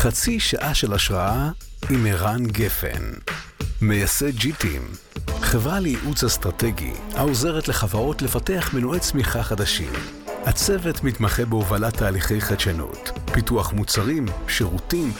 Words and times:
חצי 0.00 0.40
שעה 0.40 0.74
של 0.74 0.92
השראה 0.92 1.50
עם 1.90 2.06
ערן 2.06 2.46
גפן, 2.46 3.02
מייסד 3.82 4.36
G-Team, 4.36 4.82
חברה 5.40 5.80
לייעוץ 5.80 6.24
אסטרטגי 6.24 6.92
העוזרת 7.14 7.68
לחברות 7.68 8.22
לפתח 8.22 8.70
מנועי 8.74 9.00
צמיחה 9.00 9.42
חדשים. 9.42 9.92
הצוות 10.44 11.04
מתמחה 11.04 11.44
בהובלת 11.44 11.96
תהליכי 11.96 12.40
חדשנות, 12.40 13.10
פיתוח 13.32 13.72
מוצרים, 13.72 14.26
שירותים 14.48 15.12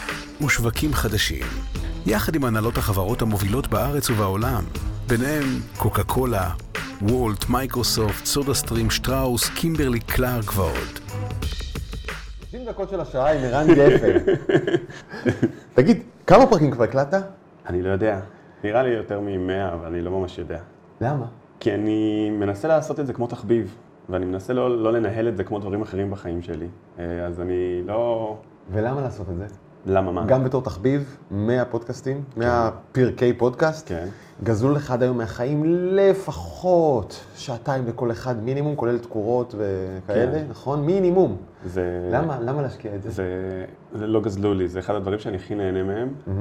ושווקים 0.45 0.93
חדשים, 0.93 1.45
יחד 2.05 2.35
עם 2.35 2.43
הנהלות 2.45 2.77
החברות 2.77 3.21
המובילות 3.21 3.67
בארץ 3.67 4.09
ובעולם, 4.09 4.63
ביניהם 5.07 5.61
קוקה 5.77 6.03
קולה, 6.03 6.49
וולט, 7.01 7.49
מייקרוסופט, 7.49 8.25
סודה 8.25 8.53
סטרים, 8.53 8.91
שטראוס, 8.91 9.49
קימברלי 9.49 9.99
קלארק 9.99 10.57
ועוד. 10.57 11.00
30 12.71 12.73
דקות 12.73 12.89
של 12.89 12.99
השעה 12.99 13.33
עם 13.33 13.43
ערן 13.43 13.67
גפן. 13.67 14.33
תגיד, 15.75 16.03
כמה 16.27 16.47
פרקים 16.47 16.71
כבר 16.71 16.83
הקלטת? 16.83 17.23
אני 17.67 17.81
לא 17.81 17.89
יודע. 17.89 18.19
נראה 18.63 18.83
לי 18.83 18.89
יותר 18.89 19.19
מ-100, 19.19 19.73
אבל 19.73 19.85
אני 19.85 20.01
לא 20.01 20.11
ממש 20.11 20.37
יודע. 20.37 20.59
למה? 21.01 21.25
כי 21.59 21.73
אני 21.73 22.29
מנסה 22.29 22.67
לעשות 22.67 22.99
את 22.99 23.07
זה 23.07 23.13
כמו 23.13 23.27
תחביב, 23.27 23.75
ואני 24.09 24.25
מנסה 24.25 24.53
לא, 24.53 24.83
לא 24.83 24.93
לנהל 24.93 25.27
את 25.27 25.37
זה 25.37 25.43
כמו 25.43 25.59
דברים 25.59 25.81
אחרים 25.81 26.11
בחיים 26.11 26.41
שלי. 26.41 26.67
אה, 26.99 27.25
אז 27.25 27.41
אני 27.41 27.81
לא... 27.85 28.37
ולמה 28.71 29.01
לעשות 29.01 29.29
את 29.29 29.37
זה? 29.37 29.45
למה 29.85 30.11
מה? 30.11 30.25
גם 30.25 30.43
בתור 30.43 30.61
תחביב, 30.61 31.17
100 31.31 31.65
פודקאסטים, 31.65 32.23
100 32.37 32.69
פרקי 32.91 33.33
פודקאסט, 33.33 33.89
כן. 33.89 34.07
גזלו 34.43 34.71
לך 34.71 34.91
עד 34.91 35.03
היום 35.03 35.17
מהחיים 35.17 35.63
לפחות 35.65 37.23
שעתיים 37.35 37.87
לכל 37.87 38.11
אחד 38.11 38.43
מינימום, 38.43 38.75
כולל 38.75 38.97
תקורות 38.97 39.55
וכאלה, 39.57 40.31
כן. 40.31 40.45
נכון? 40.49 40.85
מינימום. 40.85 41.37
זה... 41.65 42.09
למה? 42.11 42.39
למה 42.39 42.61
להשקיע 42.61 42.95
את 42.95 43.01
זה? 43.01 43.09
זה, 43.09 43.25
זה 43.93 44.07
לא 44.07 44.21
גזלו 44.21 44.53
לי, 44.53 44.67
זה 44.67 44.79
אחד 44.79 44.95
הדברים 44.95 45.19
שאני 45.19 45.35
הכי 45.35 45.55
נהנה 45.55 45.83
מהם. 45.83 46.13
אה, 46.27 46.33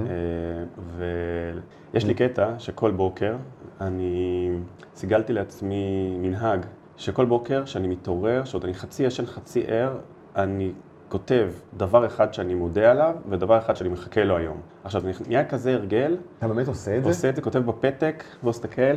ויש 1.93 2.05
לי 2.05 2.15
קטע 2.15 2.55
שכל 2.59 2.91
בוקר 2.91 3.37
אני 3.81 4.51
סיגלתי 4.97 5.33
לעצמי 5.33 6.17
מנהג, 6.19 6.67
שכל 6.97 7.25
בוקר 7.25 7.65
שאני 7.65 7.89
מתעורר, 7.89 8.45
שעוד 8.45 8.65
אני 8.65 8.75
חצי 8.75 9.03
ישן 9.03 9.27
חצי 9.27 9.65
ער, 9.67 9.99
אני 10.37 10.73
כותב 11.11 11.51
דבר 11.77 12.07
אחד 12.07 12.35
שאני 12.35 12.55
מודה 12.55 12.91
עליו 12.91 13.15
ודבר 13.29 13.59
אחד 13.59 13.77
שאני 13.77 13.89
מחכה 13.89 14.25
לו 14.25 14.37
היום. 14.37 14.61
עכשיו, 14.85 15.01
זה 15.01 15.11
נהיה 15.29 15.45
כזה 15.45 15.75
הרגל, 15.75 16.17
אתה 16.39 16.49
באמת 16.49 16.69
עושה 16.69 16.97
את 16.97 17.03
זה? 17.03 17.09
עושה 17.09 17.29
את 17.29 17.37
זה, 17.37 17.43
כותב 17.43 17.59
בפתק, 17.59 18.25
בוא 18.43 18.53
סתכל, 18.53 18.97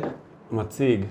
מציג, 0.52 1.04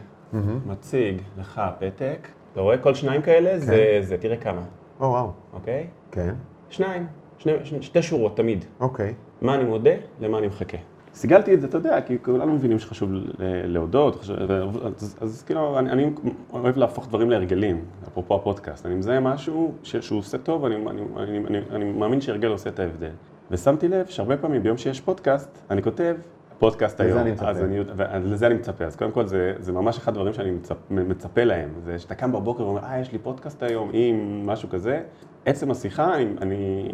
מציג 0.66 1.22
לך 1.38 1.62
פתק. 1.80 2.28
אתה 2.54 2.62
רואה 2.62 2.78
כל 2.78 2.94
שניים 2.94 3.22
כאלה? 3.22 3.60
זה, 3.60 3.98
זה, 4.02 4.18
תראה 4.18 4.38
כמה, 4.38 4.62
או 5.00 5.06
וואו, 5.06 5.32
אוקיי? 5.54 5.88
כן, 6.12 6.34
שניים, 6.70 7.08
שני, 7.38 7.54
שני, 7.64 7.82
שתי 7.82 8.02
שורות 8.02 8.38
תמיד. 8.38 8.66
אוקיי. 8.80 9.14
מה 9.42 9.56
אני 9.56 9.64
מודה, 9.64 9.94
למה 10.20 10.38
אני 10.38 10.48
מחכה. 10.48 10.78
סיגלתי 11.14 11.54
את 11.54 11.62
זה, 11.62 11.68
אתה 11.68 11.78
יודע, 11.78 12.02
כי 12.02 12.18
כולנו 12.22 12.54
מבינים 12.54 12.80
שחשוב 12.80 13.10
להודות, 13.40 14.16
חשוב, 14.16 14.38
אז, 14.86 15.18
אז 15.22 15.44
כאילו, 15.44 15.80
אני, 15.80 15.92
אני 15.92 16.10
אוהב 16.54 16.78
להפוך 16.78 17.08
דברים 17.08 17.30
להרגלים, 17.30 17.82
אפרופו 18.08 18.36
הפודקאסט. 18.36 18.86
אני 18.86 18.96
מזהה 18.96 19.20
משהו 19.20 19.74
ש, 19.84 19.96
שהוא 19.96 20.20
עושה 20.20 20.38
טוב, 20.38 20.66
אני, 20.66 20.76
אני, 20.76 21.02
אני, 21.18 21.38
אני, 21.48 21.60
אני 21.72 21.92
מאמין 21.92 22.22
שהרגל 22.22 22.48
עושה 22.48 22.70
את 22.70 22.80
ההבדל. 22.80 23.12
ושמתי 23.52 23.88
לב 23.88 24.06
שהרבה 24.06 24.38
פעמים 24.38 24.64
ביום 24.64 24.78
שיש 24.78 25.02
פודקאסט, 25.02 25.62
אני 25.70 25.84
כותב, 25.84 26.16
פודקאסט 26.60 27.02
לזה 27.02 27.10
היום. 27.10 27.20
אני 27.20 27.32
מצפה. 27.32 27.50
אז 27.50 27.64
אני, 27.64 27.80
ולזה 27.98 28.48
אני 28.48 28.56
מצפה. 28.56 28.86
אז 28.86 28.96
קודם 28.96 29.12
כל, 29.12 29.26
זה, 29.26 29.54
זה 29.60 29.72
ממש 29.72 29.98
אחד 29.98 30.12
הדברים 30.12 30.34
שאני 30.34 30.52
מצפ, 30.52 30.76
מצפה 30.90 31.44
להם. 31.44 31.70
זה 31.86 32.00
שאתה 32.00 32.16
קם 32.16 32.32
בבוקר 32.32 32.64
ואומר, 32.64 32.84
אה, 32.84 33.00
יש 33.00 33.12
לי 33.12 33.18
פודקאסט 33.20 33.64
היום 33.64 33.90
עם 33.94 34.46
משהו 34.46 34.70
כזה. 34.70 35.02
עצם 35.46 35.72
השיחה, 35.72 36.16
אני, 36.16 36.26
אני, 36.42 36.90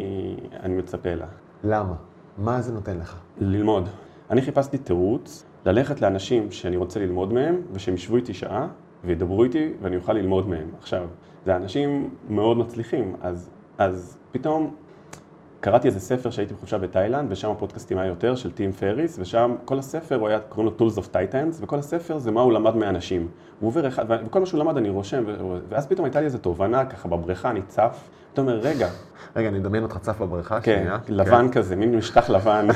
אני 0.62 0.74
מצפה 0.74 1.14
לה. 1.14 1.26
למה? 1.64 1.94
מה 2.38 2.60
זה 2.60 2.72
נותן 2.72 2.98
לך? 2.98 3.20
ללמוד. 3.40 3.88
אני 4.30 4.42
חיפשתי 4.42 4.78
תירוץ 4.78 5.44
ללכת 5.66 6.00
לאנשים 6.00 6.50
שאני 6.50 6.76
רוצה 6.76 7.00
ללמוד 7.00 7.32
מהם, 7.32 7.62
ושהם 7.72 7.94
ישבו 7.94 8.16
איתי 8.16 8.34
שעה 8.34 8.68
וידברו 9.04 9.44
איתי 9.44 9.72
ואני 9.82 9.96
אוכל 9.96 10.12
ללמוד 10.12 10.48
מהם. 10.48 10.68
עכשיו, 10.78 11.08
זה 11.44 11.56
אנשים 11.56 12.10
מאוד 12.28 12.56
מצליחים, 12.56 13.16
אז, 13.20 13.50
אז 13.78 14.18
פתאום 14.32 14.74
קראתי 15.60 15.88
איזה 15.88 16.00
ספר 16.00 16.30
שהייתי 16.30 16.54
בחופשה 16.54 16.78
בתאילנד, 16.78 17.32
ושם 17.32 17.50
הפודקאסטים 17.50 17.98
היה 17.98 18.08
יותר, 18.08 18.34
של 18.34 18.52
טים 18.52 18.72
פריס, 18.72 19.18
ושם 19.18 19.54
כל 19.64 19.78
הספר 19.78 20.16
הוא 20.16 20.28
היה, 20.28 20.40
קוראים 20.40 20.72
לו 20.72 20.88
Tools 20.88 20.96
of 20.96 21.04
Titans, 21.12 21.56
וכל 21.60 21.78
הספר 21.78 22.18
זה 22.18 22.30
מה 22.30 22.40
הוא 22.40 22.52
למד 22.52 22.76
מאנשים. 22.76 23.28
הוא 23.60 23.68
עובר 23.68 23.88
אחד, 23.88 24.04
וכל 24.08 24.40
מה 24.40 24.46
שהוא 24.46 24.60
למד 24.60 24.76
אני 24.76 24.88
רושם, 24.88 25.24
ואז 25.68 25.86
פתאום 25.86 26.04
הייתה 26.04 26.20
לי 26.20 26.26
איזו 26.26 26.38
תובנה, 26.38 26.84
ככה 26.84 27.08
בבריכה, 27.08 27.50
אני 27.50 27.62
צף, 27.62 28.10
אתה 28.32 28.40
אומר, 28.40 28.58
רגע, 28.58 28.88
רגע, 29.36 29.48
אני 29.48 29.58
מדמיין 29.58 29.82
אותך 29.82 29.98
צף 29.98 30.20
בבריכה, 30.20 30.60
כן, 30.60 30.78
שנייה. 30.82 30.98
לבן 31.08 31.48
כזה, 31.52 31.76
מין 31.76 31.96
משטח 31.96 32.30
לבן. 32.30 32.66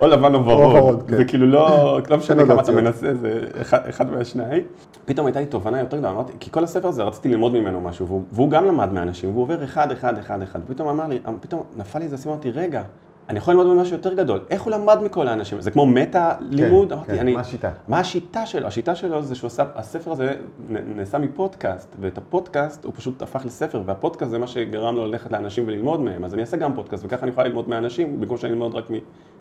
או 0.00 0.06
לבן 0.06 0.34
או 0.34 0.46
ורוד. 0.46 1.02
כן. 1.08 1.16
זה 1.16 1.24
כאילו 1.24 1.46
לא, 1.46 1.66
לא 2.10 2.16
משנה 2.16 2.40
אין 2.42 2.48
כמה 2.50 2.62
אתה 2.62 2.72
עוד 2.72 2.80
מנסה, 2.80 3.14
זה 3.14 3.30
אחד- 3.60 3.88
אחד 3.88 4.10
מהשניים. 4.10 4.62
פתאום 5.04 5.26
הייתה 5.26 5.40
לי 5.40 5.46
תובנה 5.46 5.80
יותר 5.80 5.96
גדולה, 5.96 6.12
אמרתי, 6.12 6.32
כי 6.40 6.50
כל 6.50 6.64
הספר 6.64 6.88
הזה 6.88 7.02
רציתי 7.02 7.28
ללמוד 7.28 7.52
ממנו 7.52 7.80
משהו, 7.80 8.06
והוא- 8.06 8.22
והוא 8.32 8.50
גם 8.50 8.64
למד 8.64 8.92
מאנשים, 8.92 9.30
והוא 9.30 9.42
עובר 9.42 9.64
אחד, 9.64 9.92
אחד, 9.92 10.18
אחד, 10.18 10.42
אחד. 10.42 10.60
פתאום 10.68 10.88
אמר 10.88 11.06
לי, 11.06 11.18
פתאום 11.40 11.62
נפל 11.76 11.98
לי 11.98 12.04
איזה 12.04 12.16
סימן, 12.16 12.34
אמרתי, 12.34 12.50
רגע, 12.50 12.82
אני 13.30 13.38
יכול 13.38 13.54
ללמוד 13.54 13.76
ממשהו 13.76 13.96
יותר 13.96 14.14
גדול. 14.14 14.40
איך 14.50 14.62
הוא 14.62 14.72
למד 14.72 14.98
מכל 15.02 15.28
האנשים? 15.28 15.60
זה 15.60 15.70
כמו 15.70 15.86
מטה 15.86 16.34
לימוד? 16.40 16.92
אמרתי, 16.92 17.12
כן, 17.12 17.18
אני... 17.18 17.32
מה 17.34 17.40
השיטה? 17.40 17.70
מה 17.88 17.98
השיטה 17.98 18.46
שלו? 18.46 18.66
השיטה 18.66 18.94
שלו 18.94 19.22
זה 19.22 19.34
שהוא 19.34 19.48
עשה, 19.48 19.64
הספר 19.74 20.12
הזה 20.12 20.34
נעשה 20.68 21.18
מפודקאסט, 21.18 21.96
ואת 22.00 22.18
הפודקאסט 22.18 22.84
הוא 22.84 22.92
פשוט 22.96 23.22
הפך 23.22 23.42
לספר, 23.44 23.82
והפודקאסט 23.86 24.30
זה 24.30 24.38
מה 24.38 24.46
שגרם 24.46 24.96
לו 24.96 25.06
ללכת 25.06 25.32
לאנשים 25.32 25.64
וללמוד 25.66 26.00
מהם, 26.00 26.24
אז 26.24 26.34
אני 26.34 26.42
אעשה 26.42 26.56
גם 26.56 26.74
פודקאסט, 26.74 27.04
וככה 27.04 27.22
אני 27.22 27.30
אוכל 27.30 27.44
ללמוד 27.44 27.68
מאנשים, 27.68 28.20
במקום 28.20 28.36
שאני 28.36 28.52
ללמוד 28.52 28.74
רק 28.74 28.84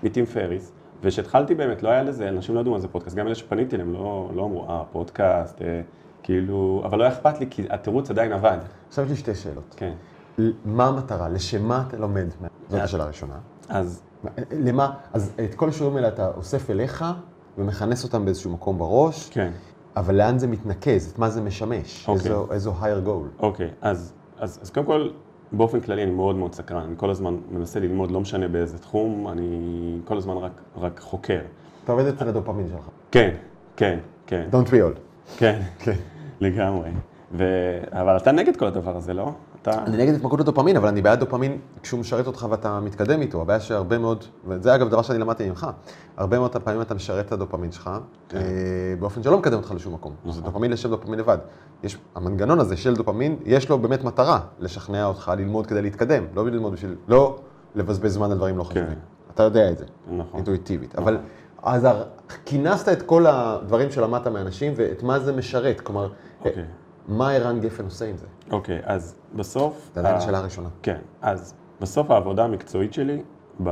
מטים 0.04 0.26
פריס. 0.26 0.72
וכשהתחלתי 1.04 1.56
באמת, 1.56 1.84
לא 1.84 1.90
היה 1.90 2.04
לזה, 2.04 2.30
אנשים 2.30 2.56
לא 2.56 2.60
ידעו 2.60 2.74
מה 2.74 2.80
זה 2.80 2.88
פודקאסט, 2.88 3.16
גם 3.16 3.28
אלה 3.28 3.36
שפניתי 3.36 3.76
אליהם 3.76 3.94
לא, 3.94 4.30
לא 4.36 4.46
אמרו, 4.46 4.66
אה, 4.70 4.84
פודקאסט, 4.92 5.62
אה, 5.62 5.82
כאילו, 6.24 6.82
אבל 6.86 6.98
לא 6.98 7.04
היה 7.04 7.14
אכפת 7.14 7.40
לי, 7.40 7.46
כי 7.50 7.64
התירוץ 7.70 8.10
עדיין 8.10 8.32
עבד. 8.34 8.58
עכשיו 8.88 9.06
יש 9.06 9.12
לי 9.12 9.16
שתי 9.18 9.36
שאלות. 9.36 9.76
כן. 9.78 9.92
מה 10.66 10.88
המטרה? 10.88 11.30
לשם 11.30 11.64
מה 11.68 11.84
אתה 11.88 11.98
לומד? 11.98 12.28
זאת 12.70 12.80
השאלה 12.80 13.04
הראשונה. 13.04 13.34
אז 13.69 14.02
מה- 14.24 14.30
למה? 14.52 14.91
אז 15.13 15.31
את 15.44 15.56
כל 15.56 15.69
השיעורים 15.69 15.96
האלה 15.97 16.07
אתה 16.07 16.28
אוסף 16.38 16.69
אליך 16.69 17.06
ומכנס 17.57 18.03
אותם 18.03 18.25
באיזשהו 18.25 18.52
מקום 18.52 18.78
בראש, 18.78 19.30
כן. 19.30 19.52
אבל 19.96 20.16
לאן 20.16 20.40
זה 20.40 20.47
מתנקז? 20.47 21.12
את 21.13 21.19
מה 21.19 21.30
זה 21.30 21.41
משמש? 21.41 22.06
אוקיי. 22.07 22.31
איזו- 22.31 22.47
איזו 22.52 22.74
higher 22.81 23.07
goal? 23.07 23.41
אוקיי, 23.44 23.69
אז, 23.81 24.13
אז, 24.40 24.59
אז 24.62 24.69
קודם 24.69 24.85
כל, 24.85 25.09
באופן 25.52 25.80
כללי 25.80 26.03
אני 26.03 26.12
מאוד 26.12 26.35
מאוד 26.35 26.56
סקרן, 26.56 26.81
אני 26.84 26.94
כל 26.97 27.09
הזמן 27.09 27.38
מנסה 27.52 27.80
ללמוד, 27.80 28.12
לא 28.12 28.22
משנה 28.22 28.47
באיזה 28.47 28.78
תחום, 28.78 29.28
אני 29.28 29.59
כל 30.06 30.18
הזמן 30.18 30.38
רק, 30.38 30.51
רק 30.78 31.00
חוקר. 31.00 31.40
אתה 31.84 31.91
עובד 31.91 32.06
אצל 32.06 32.28
הדופמין 32.28 32.68
שלך. 32.68 32.90
כן, 33.12 33.36
כן, 33.75 34.00
כן, 34.28 34.47
Don't 34.51 34.68
we 34.68 34.72
all. 34.72 35.00
כן, 35.38 35.62
כן. 35.80 35.96
לגמרי. 36.41 36.90
ו... 37.31 37.44
אבל 37.91 38.18
אתה 38.18 38.31
נגד 38.31 38.56
כל 38.57 38.66
הדבר 38.68 38.96
הזה, 38.97 39.13
לא? 39.13 39.31
אתה... 39.62 39.84
אני 39.84 39.97
נגד 39.97 40.14
התמכרות 40.14 40.40
לדופמין, 40.40 40.78
אבל 40.78 40.88
אני 40.88 41.02
בעד 41.02 41.20
דופמין 41.20 41.58
כשהוא 41.84 42.00
משרת 42.00 42.28
אותך 42.28 42.47
ואתה 42.50 42.80
מתקדם 42.80 43.22
איתו. 43.22 43.42
הבעיה 43.42 43.59
שהרבה 43.59 43.97
מאוד, 43.97 44.25
וזה 44.47 44.75
אגב 44.75 44.90
דבר 44.90 45.02
שאני 45.02 45.20
למדתי 45.20 45.50
ממך, 45.50 45.68
הרבה 46.18 46.40
מאוד 46.40 46.58
פעמים 46.58 46.81
אתה 46.81 46.94
משרת 46.94 47.25
את 47.25 47.31
הדופמין 47.31 47.72
שלך 47.72 47.90
אה, 48.34 48.40
באופן 49.00 49.24
שלא 49.24 49.38
מקדם 49.38 49.58
אותך 49.58 49.72
לשום 49.72 49.94
מקום. 49.94 50.14
זה 50.30 50.42
דופמין 50.42 50.72
לשם 50.72 50.90
דופמין 50.90 51.19
לבד. 51.19 51.38
יש, 51.84 51.98
המנגנון 52.16 52.59
הזה 52.59 52.78
של 52.78 52.96
דופמין, 52.96 53.36
יש 53.46 53.69
לו 53.69 53.78
באמת 53.78 54.03
מטרה 54.03 54.40
לשכנע 54.59 55.06
אותך 55.06 55.31
ללמוד 55.38 55.68
כדי 55.68 55.81
להתקדם, 55.81 56.24
לא 56.36 56.46
ללמוד 56.46 56.74
בשביל, 56.74 56.96
לא 57.08 57.40
לבזבז 57.75 58.14
זמן 58.14 58.31
על 58.31 58.38
דברים 58.38 58.58
לא 58.58 58.64
חשובים. 58.64 59.00
אתה 59.34 59.44
יודע 59.44 59.72
את 59.72 59.78
זה, 59.78 59.86
נכון. 60.08 60.25
אינטואיטיבית. 60.34 60.96
אבל 60.96 61.18
אז 61.64 61.88
כינסת 62.46 62.90
את 62.90 63.02
כל 63.02 63.25
הדברים 63.28 63.92
שלמדת 63.92 64.28
מאנשים 64.28 64.74
ואת 64.75 65.03
מה 65.03 65.19
זה 65.19 65.34
משרת, 65.34 65.81
כלומר, 65.81 66.09
אוקיי. 66.40 66.64
מה 67.10 67.32
ערן 67.32 67.60
גפן 67.60 67.84
עושה 67.84 68.06
עם 68.06 68.18
זה? 68.18 68.26
אוקיי, 68.52 68.80
אז 68.84 69.16
בסוף... 69.36 69.92
זה 69.94 70.00
עדיין 70.00 70.16
השאלה 70.16 70.38
הראשונה. 70.38 70.70
כן, 70.84 70.98
אז 71.22 71.54
בסוף 71.82 72.12
העבודה 72.12 72.44
המקצועית 72.44 72.94
שלי, 72.94 73.22
ב... 73.64 73.70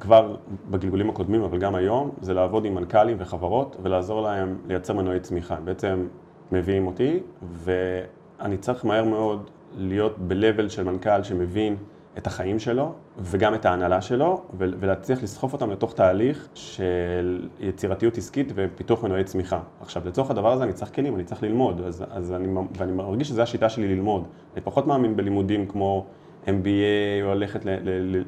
כבר 0.00 0.36
בגלגולים 0.70 1.10
הקודמים, 1.10 1.42
אבל 1.42 1.58
גם 1.58 1.74
היום, 1.74 2.10
זה 2.20 2.34
לעבוד 2.34 2.64
עם 2.64 2.74
מנכ"לים 2.74 3.16
וחברות 3.20 3.76
ולעזור 3.82 4.22
להם 4.22 4.58
לייצר 4.68 4.92
מנועי 4.94 5.20
צמיחה. 5.20 5.56
בעצם 5.64 6.06
מביאים 6.52 6.86
אותי, 6.86 7.20
ואני 7.52 8.56
צריך 8.56 8.84
מהר 8.84 9.04
מאוד 9.04 9.50
להיות 9.76 10.18
ב-level 10.18 10.68
של 10.68 10.82
מנכ"ל 10.82 11.22
שמבין 11.22 11.76
את 12.18 12.26
החיים 12.26 12.58
שלו 12.58 12.92
וגם 13.18 13.54
את 13.54 13.64
ההנהלה 13.64 14.00
שלו, 14.00 14.42
ולהצליח 14.58 15.22
לסחוף 15.22 15.52
אותם 15.52 15.70
לתוך 15.70 15.94
תהליך 15.94 16.48
של 16.54 17.48
יצירתיות 17.60 18.18
עסקית 18.18 18.52
ופיתוח 18.54 19.04
מנועי 19.04 19.24
צמיחה. 19.24 19.60
עכשיו, 19.80 20.02
לצורך 20.06 20.30
הדבר 20.30 20.52
הזה 20.52 20.64
אני 20.64 20.72
צריך 20.72 20.94
כלים, 20.94 21.14
אני 21.14 21.24
צריך 21.24 21.42
ללמוד, 21.42 21.80
אז, 21.80 22.04
אז 22.10 22.32
אני, 22.32 22.48
ואני 22.78 22.92
מרגיש 22.92 23.28
שזו 23.28 23.42
השיטה 23.42 23.68
שלי 23.68 23.88
ללמוד. 23.88 24.24
אני 24.54 24.60
פחות 24.60 24.86
מאמין 24.86 25.16
בלימודים 25.16 25.66
כמו 25.66 26.06
MBA 26.46 27.22
או 27.22 27.34
ללכת 27.34 27.60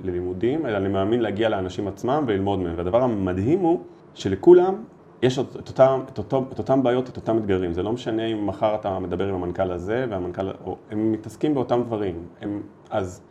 ללימודים, 0.05 0.67
אלא 0.67 0.77
אני 0.77 0.89
מאמין 0.89 1.21
להגיע 1.21 1.49
לאנשים 1.49 1.89
עצמם 1.89 2.25
וללמוד 2.27 2.59
מהם. 2.59 2.75
והדבר 2.77 3.03
המדהים 3.03 3.59
הוא 3.59 3.81
שלכולם 4.15 4.75
יש 5.23 5.39
את 5.39 5.69
אותם, 5.69 6.01
את, 6.13 6.19
אותו, 6.19 6.45
את 6.53 6.59
אותם 6.59 6.83
בעיות, 6.83 7.09
את 7.09 7.17
אותם 7.17 7.39
אתגרים. 7.39 7.73
זה 7.73 7.83
לא 7.83 7.93
משנה 7.93 8.27
אם 8.27 8.47
מחר 8.47 8.75
אתה 8.75 8.99
מדבר 8.99 9.29
עם 9.29 9.35
המנכ"ל 9.35 9.71
הזה 9.71 10.07
והמנכ"ל, 10.11 10.51
או, 10.65 10.77
הם 10.91 11.13
מתעסקים 11.13 11.55
באותם 11.55 11.83
דברים. 11.87 12.27
הם, 12.41 12.63
אז. 12.91 13.23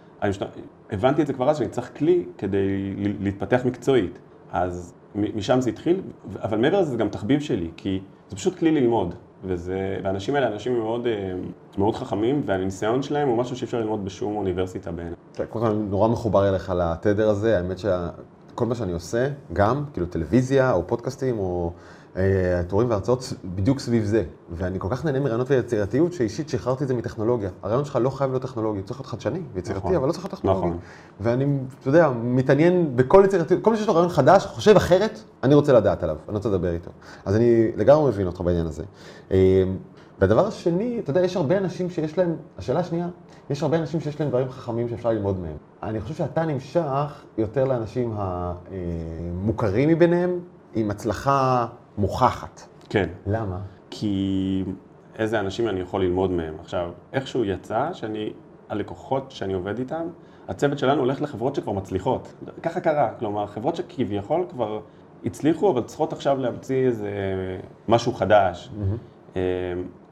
הבנתי 0.91 1.21
את 1.21 1.27
זה 1.27 1.33
כבר 1.33 1.49
אז, 1.49 1.57
שאני 1.57 1.69
צריך 1.69 1.91
כלי 1.97 2.25
כדי 2.37 2.93
להתפתח 3.19 3.61
מקצועית. 3.65 4.19
אז 4.51 4.93
משם 5.15 5.61
זה 5.61 5.69
התחיל, 5.69 6.01
אבל 6.41 6.57
מעבר 6.57 6.81
לזה 6.81 6.91
זה 6.91 6.97
גם 6.97 7.09
תחביב 7.09 7.39
שלי, 7.39 7.71
כי 7.77 8.01
זה 8.29 8.35
פשוט 8.35 8.57
כלי 8.57 8.71
ללמוד. 8.71 9.15
וזה, 9.45 9.99
והאנשים 10.03 10.35
האלה 10.35 10.47
אנשים 10.47 10.79
מאוד, 10.79 11.07
אה, 11.07 11.33
מאוד 11.77 11.95
חכמים, 11.95 12.41
והניסיון 12.45 13.01
שלהם 13.01 13.27
הוא 13.27 13.37
משהו 13.37 13.55
שאי 13.55 13.65
אפשר 13.65 13.79
ללמוד 13.79 14.05
בשום 14.05 14.35
אוניברסיטה 14.35 14.91
בעיניי. 14.91 15.15
קודם 15.35 15.49
כל 15.49 15.65
אני 15.65 15.83
נורא 15.89 16.07
מחובר 16.07 16.49
אליך 16.49 16.73
לתדר 16.77 17.29
הזה, 17.29 17.57
האמת 17.57 17.77
שכל 17.79 18.65
מה 18.65 18.75
שאני 18.75 18.91
עושה, 18.91 19.29
גם, 19.53 19.85
כאילו 19.93 20.07
טלוויזיה 20.07 20.71
או 20.71 20.87
פודקאסטים 20.87 21.39
או 21.39 21.71
אה, 22.17 22.61
טורים 22.67 22.89
והרצאות, 22.89 23.33
בדיוק 23.45 23.79
סביב 23.79 24.03
זה. 24.03 24.23
ואני 24.51 24.79
כל 24.79 24.87
כך 24.91 25.05
נהנה 25.05 25.19
מרעיונות 25.19 25.51
ויצירתיות, 25.51 26.13
שאישית 26.13 26.49
שחררתי 26.49 26.83
את 26.83 26.87
זה 26.87 26.93
מטכנולוגיה. 26.93 27.49
הרעיון 27.63 27.85
שלך 27.85 27.99
לא 28.01 28.09
חייב 28.09 28.31
להיות 28.31 28.43
טכנולוגי, 28.43 28.81
צריך 28.81 28.99
להיות 28.99 29.07
חדשני 29.07 29.41
ויצירתי, 29.53 29.79
נכון, 29.79 29.95
אבל 29.95 30.07
לא 30.07 30.11
צריך 30.11 30.25
להיות 30.25 30.39
טכנולוגי. 30.39 30.67
נכון. 30.67 30.77
ואני, 31.19 31.45
אתה 31.79 31.89
יודע, 31.89 32.09
מתעניין 32.23 32.95
בכל 32.95 33.23
יצירתיות, 33.25 33.63
כל 33.63 33.71
מי 33.71 33.77
שיש 33.77 33.87
לו 33.87 33.95
רעיון 33.95 34.09
חדש, 34.09 34.45
חושב 34.45 34.75
אחרת, 34.75 35.19
אני 35.43 35.55
רוצה 35.55 35.73
לדעת 35.73 36.03
עליו, 36.03 36.17
אני 36.27 36.35
רוצה 36.35 36.49
לדבר 36.49 36.73
איתו. 36.73 36.91
אז 37.25 37.35
אני 37.35 37.71
לגמרי 37.75 38.09
מבין 38.09 38.27
אותך 38.27 38.41
בעניין 38.41 38.65
הזה. 38.65 38.83
אה, 39.31 39.63
והדבר 40.19 40.47
השני, 40.47 40.99
אתה 40.99 41.09
יודע, 41.09 41.21
יש 41.21 41.35
הרבה 41.35 41.57
אנשים 41.57 41.89
שיש 41.89 42.17
להם, 42.17 42.35
השאלה 42.57 42.79
השנייה, 42.79 43.07
יש 43.49 43.63
הרבה 43.63 43.77
אנשים 43.77 43.99
שיש 43.99 44.19
להם 44.19 44.29
דברים 44.29 44.49
חכמים 44.49 44.89
שאפשר 44.89 45.09
ללמוד 45.09 45.39
מהם. 45.39 45.57
אני 45.83 46.01
חושב 46.01 46.15
שאתה 46.15 46.45
נמשך 46.45 47.23
יותר 47.37 47.65
לאנשים 47.65 48.13
המוכרים 48.17 49.89
מביניהם, 49.89 50.39
עם 50.75 50.91
הצלחה 50.91 51.65
מוכחת. 51.97 52.61
כן. 52.89 53.09
למה? 53.27 53.59
כי 53.89 54.63
איזה 55.15 55.39
אנשים 55.39 55.69
אני 55.69 55.79
יכול 55.79 56.01
ללמוד 56.03 56.31
מהם. 56.31 56.53
עכשיו, 56.59 56.91
איכשהו 57.13 57.45
יצא 57.45 57.93
שאני, 57.93 58.33
הלקוחות 58.69 59.31
שאני 59.31 59.53
עובד 59.53 59.79
איתם, 59.79 60.07
הצוות 60.47 60.79
שלנו 60.79 60.99
הולך 60.99 61.21
לחברות 61.21 61.55
שכבר 61.55 61.71
מצליחות. 61.73 62.33
ככה 62.63 62.79
קרה, 62.79 63.09
כלומר, 63.19 63.47
חברות 63.47 63.75
שכביכול 63.75 64.45
כבר 64.49 64.79
הצליחו, 65.25 65.71
אבל 65.71 65.81
צריכות 65.81 66.13
עכשיו 66.13 66.37
להמציא 66.37 66.85
איזה 66.87 67.09
משהו 67.87 68.13
חדש. 68.13 68.69
Mm-hmm. 68.69 69.37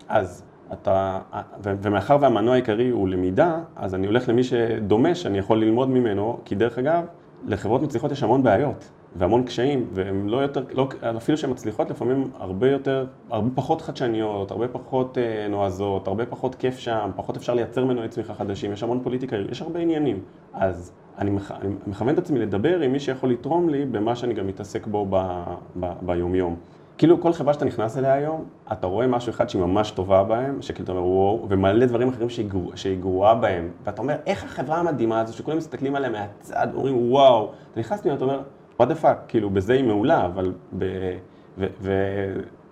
אז 0.07 0.43
אתה, 0.73 1.19
ומאחר 1.63 2.17
והמנוע 2.21 2.53
העיקרי 2.53 2.89
הוא 2.89 3.07
למידה, 3.07 3.59
אז 3.75 3.95
אני 3.95 4.07
הולך 4.07 4.29
למי 4.29 4.43
שדומה 4.43 5.15
שאני 5.15 5.37
יכול 5.37 5.61
ללמוד 5.61 5.89
ממנו, 5.89 6.39
כי 6.45 6.55
דרך 6.55 6.77
אגב, 6.77 7.05
לחברות 7.45 7.81
מצליחות 7.81 8.11
יש 8.11 8.23
המון 8.23 8.43
בעיות. 8.43 8.89
והמון 9.15 9.43
קשיים, 9.43 9.87
והן 9.93 10.29
לא 10.29 10.37
יותר, 10.37 10.63
לא, 10.73 10.89
אפילו 11.17 11.37
שהן 11.37 11.49
מצליחות, 11.49 11.89
לפעמים 11.89 12.31
הרבה 12.39 12.71
יותר, 12.71 13.05
הרבה 13.29 13.49
פחות 13.55 13.81
חדשניות, 13.81 14.51
הרבה 14.51 14.67
פחות 14.67 15.17
אה, 15.17 15.47
נועזות, 15.49 16.07
הרבה 16.07 16.25
פחות 16.25 16.55
כיף 16.55 16.79
שם, 16.79 17.11
פחות 17.15 17.37
אפשר 17.37 17.53
לייצר 17.53 17.85
מנועי 17.85 18.09
צמיחה 18.09 18.33
חדשים, 18.33 18.71
יש 18.71 18.83
המון 18.83 18.99
פוליטיקה, 19.03 19.35
יש 19.51 19.61
הרבה 19.61 19.79
עניינים. 19.79 20.19
אז 20.53 20.91
אני, 21.17 21.29
מח, 21.29 21.51
אני 21.51 21.73
מכוון 21.87 22.13
את 22.13 22.17
עצמי 22.17 22.39
לדבר 22.39 22.79
עם 22.79 22.91
מי 22.91 22.99
שיכול 22.99 23.29
לתרום 23.29 23.69
לי 23.69 23.85
במה 23.85 24.15
שאני 24.15 24.33
גם 24.33 24.47
מתעסק 24.47 24.87
בו 24.87 25.07
ב, 25.09 25.43
ב, 25.79 25.85
ביומיום. 26.01 26.55
כאילו 26.97 27.21
כל 27.21 27.33
חברה 27.33 27.53
שאתה 27.53 27.65
נכנס 27.65 27.97
אליה 27.97 28.13
היום, 28.13 28.45
אתה 28.71 28.87
רואה 28.87 29.07
משהו 29.07 29.29
אחד 29.29 29.49
שהיא 29.49 29.61
ממש 29.61 29.91
טובה 29.91 30.23
בהם, 30.23 30.61
שכאילו 30.61 30.83
אתה 30.83 30.91
אומר 30.91 31.03
וואו, 31.03 31.45
ומלא 31.49 31.85
דברים 31.85 32.09
אחרים 32.09 32.29
שהיא 32.75 32.99
גרועה 32.99 33.35
בהם, 33.35 33.69
ואתה 33.83 34.01
אומר, 34.01 34.15
איך 34.25 34.43
החברה 34.43 34.77
המדהימה 34.77 35.21
הזו, 35.21 35.33
שכולם 35.33 35.57
מסתכלים 35.57 35.95
עליה 35.95 36.09
מהצד, 36.09 36.67
אומרים 36.73 37.11
וואו, 37.11 37.51
אתה 37.71 37.79
נכנס 37.79 38.01
פנימה, 38.01 38.17
אתה 38.17 38.25
אומר, 38.25 38.41
what 38.81 38.85
the 38.85 39.03
fuck, 39.03 39.27
כאילו 39.27 39.49
בזה 39.49 39.73
היא 39.73 39.83
מעולה, 39.83 40.25
אבל 40.25 40.51
ב... 40.77 40.85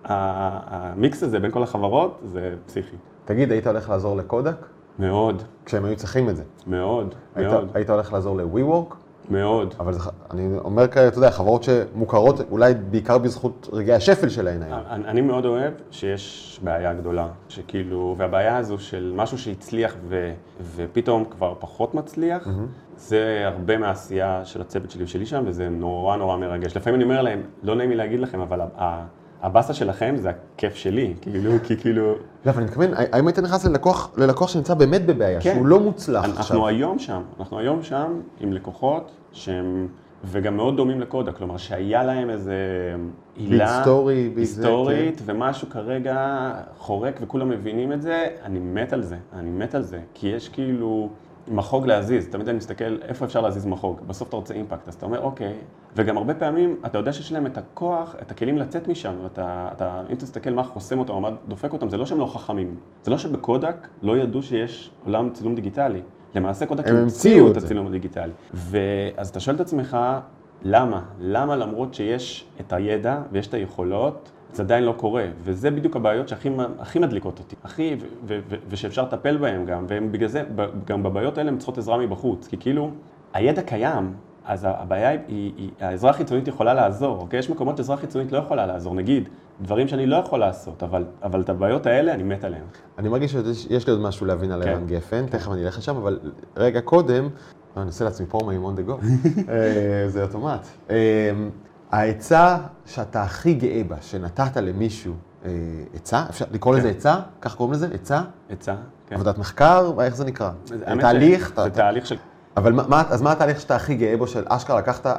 והמיקס 0.04 1.22
הזה 1.22 1.40
בין 1.40 1.50
כל 1.50 1.62
החברות 1.62 2.20
זה 2.24 2.54
פסיכי. 2.66 2.96
תגיד, 3.24 3.52
היית 3.52 3.66
הולך 3.66 3.88
לעזור 3.88 4.16
לקודק? 4.16 4.66
מאוד. 4.98 5.42
כשהם 5.64 5.84
היו 5.84 5.96
צריכים 5.96 6.28
את 6.28 6.36
זה? 6.36 6.42
מאוד, 6.66 7.14
היית, 7.34 7.48
מאוד. 7.50 7.68
היית 7.74 7.90
הולך 7.90 8.12
לעזור 8.12 8.36
ל-WeWork? 8.36 8.94
מאוד. 9.30 9.74
אבל 9.80 9.92
זה, 9.92 10.10
אני 10.30 10.58
אומר 10.58 10.88
כאלה, 10.88 11.08
אתה 11.08 11.18
יודע, 11.18 11.30
חברות 11.30 11.62
שמוכרות 11.62 12.40
אולי 12.50 12.74
בעיקר 12.74 13.18
בזכות 13.18 13.68
רגעי 13.72 13.94
השפל 13.94 14.28
שלהן 14.28 14.62
היום. 14.62 14.80
אני, 14.90 15.04
אני 15.04 15.20
מאוד 15.20 15.44
אוהב 15.44 15.72
שיש 15.90 16.60
בעיה 16.64 16.94
גדולה, 16.94 17.28
שכאילו, 17.48 18.14
והבעיה 18.18 18.56
הזו 18.56 18.78
של 18.78 19.12
משהו 19.16 19.38
שהצליח 19.38 19.94
ו, 20.08 20.32
ופתאום 20.76 21.24
כבר 21.24 21.54
פחות 21.58 21.94
מצליח, 21.94 22.46
mm-hmm. 22.46 22.89
זה 23.00 23.42
הרבה 23.44 23.78
מהעשייה 23.78 24.44
של 24.44 24.60
הצוות 24.60 24.90
שלי 24.90 25.04
ושלי 25.04 25.26
שם, 25.26 25.42
וזה 25.46 25.68
נורא 25.68 26.16
נורא 26.16 26.36
מרגש. 26.36 26.76
לפעמים 26.76 26.94
אני 26.94 27.04
אומר 27.04 27.22
להם, 27.22 27.42
לא 27.62 27.74
נעים 27.74 27.90
לי 27.90 27.96
להגיד 27.96 28.20
לכם, 28.20 28.40
אבל 28.40 28.60
הבאסה 29.42 29.74
שלכם 29.74 30.14
זה 30.16 30.30
הכיף 30.30 30.74
שלי, 30.74 31.14
כאילו, 31.20 31.52
כי 31.64 31.76
כאילו... 31.76 32.12
לא, 32.46 32.50
אבל 32.50 32.56
אני 32.56 32.64
מתכוון, 32.64 32.90
האם 33.12 33.26
היית 33.26 33.38
נכנס 33.38 33.64
ללקוח, 33.64 34.14
ללקוח 34.16 34.48
שנמצא 34.48 34.74
באמת 34.74 35.06
בבעיה, 35.06 35.40
כן. 35.40 35.54
שהוא 35.54 35.66
לא 35.66 35.80
מוצלח 35.80 36.24
אנחנו 36.24 36.40
עכשיו? 36.40 36.56
אנחנו 36.56 36.68
היום 36.68 36.98
שם, 36.98 37.22
אנחנו 37.40 37.58
היום 37.58 37.82
שם 37.82 38.20
עם 38.40 38.52
לקוחות 38.52 39.10
שהם, 39.32 39.88
וגם 40.24 40.56
מאוד 40.56 40.76
דומים 40.76 41.00
לקודה, 41.00 41.32
כלומר 41.32 41.56
שהיה 41.56 42.02
להם 42.02 42.30
איזה 42.30 42.56
הילה 43.36 43.76
היסטורי, 43.76 44.30
היסטורית, 44.36 45.20
כן. 45.20 45.36
ומשהו 45.36 45.70
כרגע 45.70 46.50
חורק 46.78 47.18
וכולם 47.20 47.48
מבינים 47.48 47.92
את 47.92 48.02
זה, 48.02 48.26
אני 48.44 48.58
מת 48.58 48.92
על 48.92 49.02
זה, 49.02 49.16
אני 49.32 49.50
מת 49.50 49.74
על 49.74 49.82
זה, 49.82 50.00
כי 50.14 50.26
יש 50.28 50.48
כאילו... 50.48 51.08
מחוג 51.48 51.86
להזיז, 51.86 52.28
תמיד 52.28 52.48
אני 52.48 52.56
מסתכל 52.56 52.98
איפה 53.02 53.24
אפשר 53.24 53.40
להזיז 53.40 53.66
מחוג, 53.66 54.00
בסוף 54.06 54.28
אתה 54.28 54.36
רוצה 54.36 54.54
אימפקט, 54.54 54.88
אז 54.88 54.94
אתה 54.94 55.06
אומר 55.06 55.22
אוקיי, 55.22 55.52
וגם 55.96 56.16
הרבה 56.16 56.34
פעמים 56.34 56.76
אתה 56.86 56.98
יודע 56.98 57.12
שיש 57.12 57.32
להם 57.32 57.46
את 57.46 57.58
הכוח, 57.58 58.16
את 58.22 58.30
הכלים 58.30 58.58
לצאת 58.58 58.88
משם, 58.88 59.14
ואתה, 59.22 59.68
אתה, 59.72 60.02
אם 60.10 60.14
תסתכל 60.14 60.50
מה 60.50 60.62
חוסם 60.64 60.98
אותם, 60.98 61.12
או 61.12 61.20
מה 61.20 61.30
דופק 61.48 61.72
אותם, 61.72 61.88
זה 61.88 61.96
לא 61.96 62.06
שהם 62.06 62.18
לא 62.18 62.26
חכמים, 62.26 62.76
זה 63.02 63.10
לא 63.10 63.18
שבקודק 63.18 63.88
לא 64.02 64.16
ידעו 64.16 64.42
שיש 64.42 64.90
עולם 65.04 65.30
צילום 65.30 65.54
דיגיטלי, 65.54 66.02
למעשה 66.34 66.66
קודק 66.66 66.88
המציאו 66.88 67.50
את 67.50 67.56
הצילום 67.56 67.86
הדיגיטלי, 67.86 68.32
ואז 68.54 69.28
אתה 69.28 69.40
שואל 69.40 69.56
את 69.56 69.60
עצמך, 69.60 69.96
למה? 70.62 71.02
למה 71.20 71.56
למרות 71.56 71.94
שיש 71.94 72.46
את 72.60 72.72
הידע 72.72 73.22
ויש 73.32 73.46
את 73.46 73.54
היכולות, 73.54 74.30
זה 74.52 74.62
עדיין 74.62 74.84
לא 74.84 74.94
קורה, 74.96 75.24
וזה 75.42 75.70
בדיוק 75.70 75.96
הבעיות 75.96 76.28
שהכי 76.28 76.98
מדליקות 77.00 77.38
אותי, 77.38 77.56
הכי, 77.64 77.96
ושאפשר 78.68 79.02
לטפל 79.02 79.36
בהן 79.36 79.66
גם, 79.66 79.86
ובגלל 79.88 80.28
זה, 80.28 80.42
גם 80.86 81.02
בבעיות 81.02 81.38
האלה 81.38 81.50
הן 81.50 81.56
צריכות 81.56 81.78
עזרה 81.78 81.98
מבחוץ, 81.98 82.46
כי 82.46 82.56
כאילו, 82.56 82.90
הידע 83.32 83.62
קיים, 83.62 84.12
אז 84.44 84.66
הבעיה 84.68 85.08
היא, 85.08 85.18
היא, 85.28 85.70
העזרה 85.80 86.10
החיצונית 86.10 86.48
יכולה 86.48 86.74
לעזור, 86.74 87.20
אוקיי? 87.20 87.38
יש 87.38 87.50
מקומות 87.50 87.76
שעזרה 87.76 87.96
חיצונית 87.96 88.32
לא 88.32 88.38
יכולה 88.38 88.66
לעזור, 88.66 88.94
נגיד, 88.94 89.28
דברים 89.60 89.88
שאני 89.88 90.06
לא 90.06 90.16
יכול 90.16 90.40
לעשות, 90.40 90.82
אבל, 90.82 91.04
אבל 91.22 91.40
את 91.40 91.48
הבעיות 91.48 91.86
האלה, 91.86 92.14
אני 92.14 92.22
מת 92.22 92.44
עליהן. 92.44 92.64
אני 92.98 93.08
מרגיש 93.08 93.36
שיש 93.52 93.86
לי 93.86 93.92
עוד 93.92 94.02
משהו 94.02 94.26
להבין 94.26 94.50
על 94.50 94.62
כן. 94.62 94.68
ערן 94.68 94.86
גפן, 94.86 95.26
כן. 95.26 95.38
תכף 95.38 95.52
אני 95.52 95.64
אלך 95.64 95.78
לשם, 95.78 95.96
אבל 95.96 96.18
רגע 96.56 96.80
קודם, 96.80 97.28
אני 97.76 97.86
עושה 97.86 98.04
לעצמי 98.04 98.26
פורמה 98.26 98.52
on 98.52 98.78
the 98.78 98.90
go, 98.90 99.04
אה, 99.48 100.08
זה 100.08 100.22
אוטומט. 100.22 100.66
העצה 101.90 102.56
שאתה 102.86 103.22
הכי 103.22 103.54
גאה 103.54 103.82
בה, 103.88 103.96
שנתת 104.00 104.56
למישהו 104.56 105.14
אה, 105.44 105.50
עצה, 105.94 106.24
אפשר 106.30 106.44
לקרוא 106.52 106.74
לזה 106.76 106.92
כן. 106.92 106.96
עצה? 106.96 107.20
כך 107.40 107.54
קוראים 107.54 107.72
לזה? 107.72 107.88
עצה? 107.94 108.22
עצה, 108.50 108.74
כן. 109.06 109.14
עבודת 109.14 109.38
מחקר? 109.38 109.92
איך 110.02 110.16
זה 110.16 110.24
נקרא? 110.24 110.50
תהליך? 111.00 111.52
זה 111.56 111.70
תהליך 111.70 112.06
של... 112.06 112.16
אבל 112.56 112.72
מה, 112.72 113.02
אז 113.08 113.22
מה 113.22 113.32
התהליך 113.32 113.60
שאתה 113.60 113.76
הכי 113.76 113.94
גאה 113.94 114.16
בו 114.16 114.26
של 114.26 114.44
אשכרה 114.48 114.78
לקחת, 114.78 115.06
אה, 115.06 115.12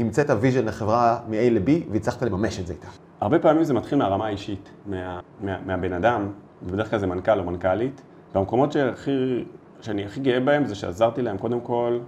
המצאת 0.00 0.30
vision 0.40 0.64
לחברה 0.64 1.18
מ-A 1.28 1.50
ל-B 1.50 1.70
והצלחת 1.92 2.22
לממש 2.22 2.60
את 2.60 2.66
זה 2.66 2.72
איתה? 2.72 2.88
הרבה 3.20 3.38
פעמים 3.38 3.64
זה 3.64 3.74
מתחיל 3.74 3.98
מהרמה 3.98 4.26
האישית, 4.26 4.70
מה, 4.86 5.20
מה, 5.40 5.56
מהבן 5.66 5.92
אדם, 5.92 6.28
ובדרך 6.62 6.90
כלל 6.90 6.98
זה 6.98 7.06
מנכ"ל 7.06 7.38
או 7.38 7.44
מנכ"לית, 7.44 8.02
והמקומות 8.34 8.72
שהכי, 8.72 9.44
שאני 9.80 10.04
הכי 10.04 10.20
גאה 10.20 10.40
בהם 10.40 10.64
זה 10.66 10.74
שעזרתי 10.74 11.22
להם 11.22 11.38
קודם 11.38 11.60
כל 11.60 11.98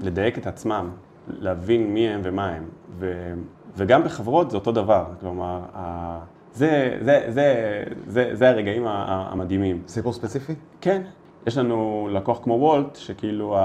לדייק 0.00 0.38
את 0.38 0.46
עצמם, 0.46 0.90
להבין 1.28 1.94
מי 1.94 2.08
הם 2.08 2.20
ומה 2.24 2.48
הם. 2.48 2.64
ו, 2.98 3.32
וגם 3.76 4.04
בחברות 4.04 4.50
זה 4.50 4.56
אותו 4.56 4.72
דבר, 4.72 5.04
כלומר, 5.20 5.60
ה, 5.74 6.18
זה, 6.52 6.98
זה, 7.00 7.24
זה, 7.28 7.82
זה, 8.06 8.30
זה 8.32 8.48
הרגעים 8.48 8.84
המדהימים. 8.86 9.82
סיפור 9.86 10.12
ספציפי? 10.12 10.54
כן. 10.80 11.02
יש 11.46 11.58
לנו 11.58 12.08
לקוח 12.12 12.40
כמו 12.42 12.54
וולט, 12.54 12.96
שכאילו 12.96 13.56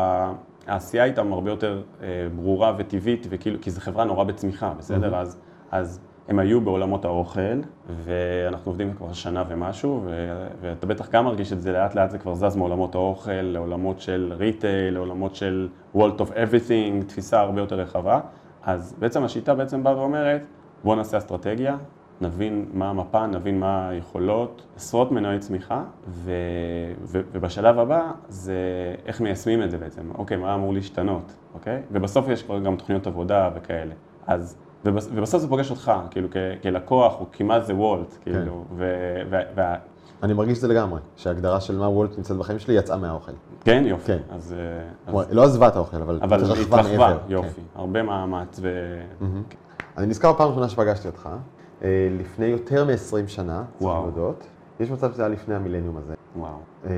העשייה 0.67 1.03
איתם 1.03 1.33
הרבה 1.33 1.51
יותר 1.51 1.81
אה, 2.01 2.07
ברורה 2.35 2.73
וטבעית, 2.77 3.27
וכאילו, 3.29 3.61
כי 3.61 3.71
זו 3.71 3.81
חברה 3.81 4.05
נורא 4.05 4.23
בצמיחה, 4.23 4.73
בסדר? 4.77 5.13
Mm-hmm. 5.13 5.17
אז, 5.17 5.37
אז 5.71 5.99
הם 6.27 6.39
היו 6.39 6.61
בעולמות 6.61 7.05
האוכל, 7.05 7.59
ואנחנו 7.89 8.71
עובדים 8.71 8.93
כבר 8.93 9.13
שנה 9.13 9.43
ומשהו, 9.47 10.01
ו- 10.05 10.47
ואתה 10.61 10.87
בטח 10.87 11.09
גם 11.09 11.25
מרגיש 11.25 11.53
את 11.53 11.61
זה, 11.61 11.71
לאט 11.71 11.95
לאט 11.95 12.11
זה 12.11 12.17
כבר 12.17 12.35
זז 12.35 12.55
מעולמות 12.55 12.95
האוכל 12.95 13.31
לעולמות 13.31 13.99
של 13.99 14.33
ריטייל, 14.37 14.93
לעולמות 14.93 15.35
של 15.35 15.67
World 15.95 16.19
of 16.19 16.29
Everything, 16.29 17.05
תפיסה 17.07 17.39
הרבה 17.39 17.61
יותר 17.61 17.75
רחבה. 17.75 18.19
אז 18.63 18.95
בעצם 18.99 19.23
השיטה 19.23 19.55
בעצם 19.55 19.83
באה 19.83 19.97
ואומרת, 19.97 20.41
בואו 20.83 20.95
נעשה 20.95 21.17
אסטרטגיה, 21.17 21.77
נבין 22.21 22.65
מה 22.73 22.89
המפה, 22.89 23.27
נבין 23.27 23.59
מה 23.59 23.89
היכולות, 23.89 24.65
עשרות 24.75 25.11
מנועי 25.11 25.39
צמיחה, 25.39 25.83
ו- 26.07 26.31
ו- 27.01 27.21
ובשלב 27.31 27.79
הבא 27.79 28.11
זה 28.29 28.55
איך 29.05 29.21
מיישמים 29.21 29.63
את 29.63 29.71
זה 29.71 29.77
בעצם, 29.77 30.01
אוקיי, 30.17 30.37
מה 30.37 30.55
אמור 30.55 30.73
להשתנות, 30.73 31.33
אוקיי? 31.53 31.81
ובסוף 31.91 32.27
יש 32.29 32.43
כבר 32.43 32.59
גם 32.59 32.75
תוכניות 32.75 33.07
עבודה 33.07 33.49
וכאלה. 33.55 33.93
אז 34.27 34.57
ובסוף 34.85 35.41
זה 35.41 35.47
פוגש 35.47 35.71
אותך, 35.71 35.91
כאילו, 36.11 36.27
כלקוח, 36.63 37.19
או 37.19 37.25
כמעט 37.31 37.65
זה 37.65 37.75
וולט, 37.75 38.17
כאילו, 38.23 38.63
ו- 38.75 39.21
אני 40.23 40.33
מרגיש 40.33 40.57
את 40.57 40.61
זה 40.61 40.67
לגמרי, 40.67 40.99
שההגדרה 41.15 41.61
של 41.61 41.77
מה 41.77 41.89
וולט 41.89 42.17
נמצאת 42.17 42.37
בחיים 42.37 42.59
שלי 42.59 42.73
יצאה 42.73 42.97
מהאוכל. 42.97 43.31
כן, 43.63 43.83
יופי. 43.87 44.05
כן. 44.05 44.17
אז... 44.29 44.55
אה, 45.07 45.19
אז- 45.19 45.27
לא 45.31 45.43
עזבה 45.43 45.67
את 45.67 45.75
האוכל, 45.75 45.97
אבל 46.01 46.19
אבל 46.21 46.43
התרחבה 46.43 46.81
מעבר. 46.83 47.17
יופי. 47.27 47.49
כן. 47.55 47.61
הרבה 47.75 48.03
מאמץ 48.03 48.59
ו... 48.61 48.69
אני 49.97 50.07
נזכר 50.07 50.33
פעם 50.33 50.49
ראשונה 50.49 50.69
שפגשתי 50.69 51.07
אותך, 51.07 51.29
אה, 51.83 52.07
לפני 52.19 52.45
יותר 52.45 52.85
מ-20 52.85 53.27
שנה, 53.27 53.63
צריך. 53.79 53.91
להודות. 53.91 54.47
יש 54.79 54.91
מצב 54.91 55.13
שזה 55.13 55.21
היה 55.21 55.29
לפני 55.29 55.55
המילניום 55.55 55.97
הזה. 55.97 56.13
וואו. 56.37 56.51
אה, 56.85 56.91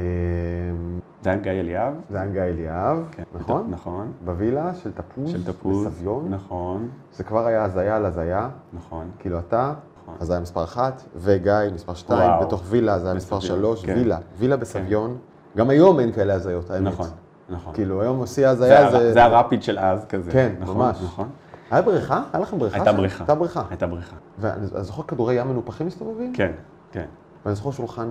זה 1.21 1.29
היה 1.29 1.39
גיא 1.39 1.51
אליאב? 1.51 1.93
זה 2.09 2.21
היה 2.21 2.31
גיא 2.31 2.41
אליאב, 2.41 2.97
כן. 3.11 3.23
נכון? 3.39 3.67
נכון. 3.69 4.11
בווילה 4.25 4.75
של 4.75 4.91
תפוז, 4.91 5.29
של 5.31 5.43
תפוז. 5.43 5.87
בסביון. 5.87 6.27
נכון, 6.29 6.87
זה 7.13 7.23
כבר 7.23 7.45
היה 7.45 7.63
הזיה 7.63 7.95
על 7.95 8.05
הזיה, 8.05 8.49
נכון. 8.73 9.05
כאילו 9.19 9.39
אתה, 9.39 9.73
נכון. 10.03 10.15
אז 10.19 10.29
היה 10.29 10.39
מספר 10.39 10.63
אחת, 10.63 11.01
וגיא 11.15 11.51
מספר 11.73 11.93
שתיים, 11.93 12.29
וואו. 12.31 12.45
בתוך 12.47 12.63
וילה 12.65 12.99
זה 12.99 13.05
היה 13.07 13.15
מספר 13.15 13.39
שלוש, 13.39 13.85
כן. 13.85 13.93
וילה, 13.95 14.17
וילה 14.37 14.57
בסביון. 14.57 15.17
גם 15.57 15.69
היום 15.69 15.99
אין 15.99 16.11
כאלה 16.11 16.33
הזיות, 16.33 16.69
האמת. 16.69 16.93
נכון, 16.93 17.07
נכון. 17.49 17.73
כאילו, 17.73 18.01
היום 18.01 18.25
שיא 18.25 18.53
זה 18.53 18.79
ההזיה 18.79 18.87
ה- 18.87 18.91
זה... 19.01 19.13
זה 19.13 19.23
הרפיד 19.23 19.63
של 19.63 19.79
אז 19.79 20.05
כזה. 20.05 20.31
כן, 20.31 20.51
נכון, 20.59 20.77
ממש. 20.77 20.97
נכון. 21.03 21.29
היה 21.71 21.81
בריכה? 21.81 22.23
היה 22.33 22.41
לכם 22.41 22.59
בריכה? 22.59 22.75
הייתה? 22.77 22.93
בריכה. 22.93 23.23
הייתה 23.23 23.35
בריכה. 23.35 23.63
הייתה 23.69 23.87
בריכה. 23.87 24.15
ואני 24.39 24.55
אני 24.75 24.83
זוכר 24.83 25.03
כדורי 25.03 25.35
ים 25.35 25.47
מנופחים 25.47 25.87
מסתובבים? 25.87 26.33
כן, 26.33 26.51
כן. 26.91 27.05
ואני 27.47 27.55
זוכר 27.55 27.71
שולחן 27.71 28.07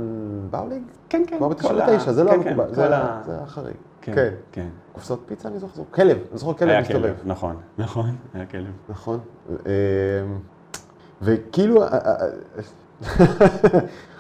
באולינג? 0.51 0.83
כן, 1.09 1.23
כן. 1.27 1.37
כבר 1.37 1.47
ה- 1.47 1.49
ב-99, 1.49 2.11
זה 2.13 2.25
לא 2.25 2.31
כן, 2.31 2.41
מקובל, 2.41 2.65
כן, 2.69 2.75
זה 2.75 2.83
כל 2.87 2.93
היה 2.93 3.03
ה- 3.03 3.23
זה 3.27 3.37
היה 3.37 3.47
חריג. 3.47 3.75
כן, 4.03 4.13
כן. 4.15 4.31
כן. 4.53 4.69
קופסאות 4.93 5.21
פיצה 5.27 5.49
אני 5.49 5.59
זוכר, 5.59 5.83
כלב, 5.91 6.19
אני 6.31 6.39
זוכר 6.39 6.53
כלב 6.55 6.69
היה 6.69 6.81
מסתובב. 6.81 7.03
כלב, 7.03 7.17
נכון, 7.25 7.57
נכון, 7.79 8.11
היה 8.35 8.47
כלב. 8.47 8.71
נכון. 8.89 9.19
אמ, 9.51 9.59
וכאילו, 11.23 11.83
אה, 11.83 11.89
אה, 11.89 12.27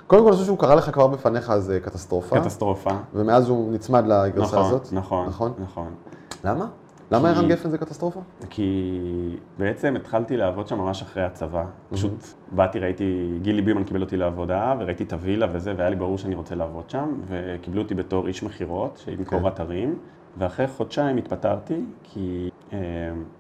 קודם 0.06 0.22
כל 0.22 0.28
אני 0.28 0.32
חושב 0.32 0.44
שהוא 0.44 0.58
קרא 0.58 0.74
לך 0.74 0.90
כבר 0.90 1.06
בפניך 1.06 1.50
אז 1.50 1.70
אה, 1.70 1.80
קטסטרופה, 1.80 2.40
קטסטרופה. 2.40 2.90
ומאז 3.14 3.48
הוא 3.48 3.72
נצמד 3.72 4.04
לגרסה 4.06 4.56
נכון, 4.56 4.66
הזאת. 4.66 4.92
נכון, 4.92 5.26
נכון? 5.28 5.52
נכון. 5.62 5.94
למה? 6.44 6.66
למה 7.10 7.30
ערן 7.30 7.48
גפן 7.48 7.70
זה 7.70 7.78
קטסטרופה? 7.78 8.20
כי 8.50 9.36
בעצם 9.58 9.96
התחלתי 9.96 10.36
לעבוד 10.36 10.68
שם 10.68 10.78
ממש 10.78 11.02
אחרי 11.02 11.22
הצבא. 11.22 11.64
פשוט 11.90 12.24
באתי, 12.52 12.78
ראיתי, 12.78 13.38
גילי 13.42 13.62
בימן 13.62 13.84
קיבל 13.84 14.00
אותי 14.00 14.16
לעבודה, 14.16 14.74
וראיתי 14.78 15.04
את 15.04 15.12
הווילה 15.12 15.46
וזה, 15.52 15.74
והיה 15.76 15.90
לי 15.90 15.96
ברור 15.96 16.18
שאני 16.18 16.34
רוצה 16.34 16.54
לעבוד 16.54 16.90
שם, 16.90 17.14
וקיבלו 17.28 17.82
אותי 17.82 17.94
בתור 17.94 18.26
איש 18.26 18.42
מכירות, 18.42 19.02
שימכור 19.04 19.40
כן. 19.40 19.46
אתרים, 19.46 19.98
ואחרי 20.38 20.66
חודשיים 20.66 21.16
התפטרתי, 21.16 21.80
כי 22.02 22.50
אה, 22.72 22.78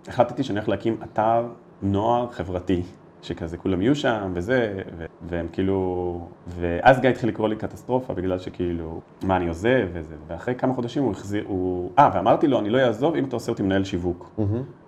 החלטתי 0.08 0.42
שאני 0.42 0.58
הולך 0.58 0.68
להקים 0.68 0.96
אתר 1.02 1.46
נוער 1.82 2.30
חברתי. 2.30 2.82
שכזה 3.22 3.56
כולם 3.56 3.82
יהיו 3.82 3.94
שם 3.94 4.32
וזה, 4.34 4.82
ו- 4.98 5.04
והם 5.22 5.46
כאילו... 5.52 6.20
ואז 6.46 7.00
גיא 7.00 7.10
התחיל 7.10 7.28
לקרוא 7.28 7.48
לי 7.48 7.56
קטסטרופה, 7.56 8.14
בגלל 8.14 8.38
שכאילו, 8.38 9.00
מה 9.22 9.36
אני 9.36 9.48
עוזב 9.48 9.88
וזה, 9.92 10.14
ואחרי 10.26 10.54
כמה 10.54 10.74
חודשים 10.74 11.02
הוא 11.02 11.12
החזיר, 11.12 11.44
הוא... 11.46 11.90
אה, 11.98 12.10
ואמרתי 12.14 12.46
לו, 12.48 12.58
אני 12.58 12.70
לא 12.70 12.78
אעזוב 12.78 13.14
אם 13.14 13.24
אתה 13.24 13.36
עושה 13.36 13.52
אותי 13.52 13.62
מנהל 13.62 13.84
שיווק. 13.84 14.30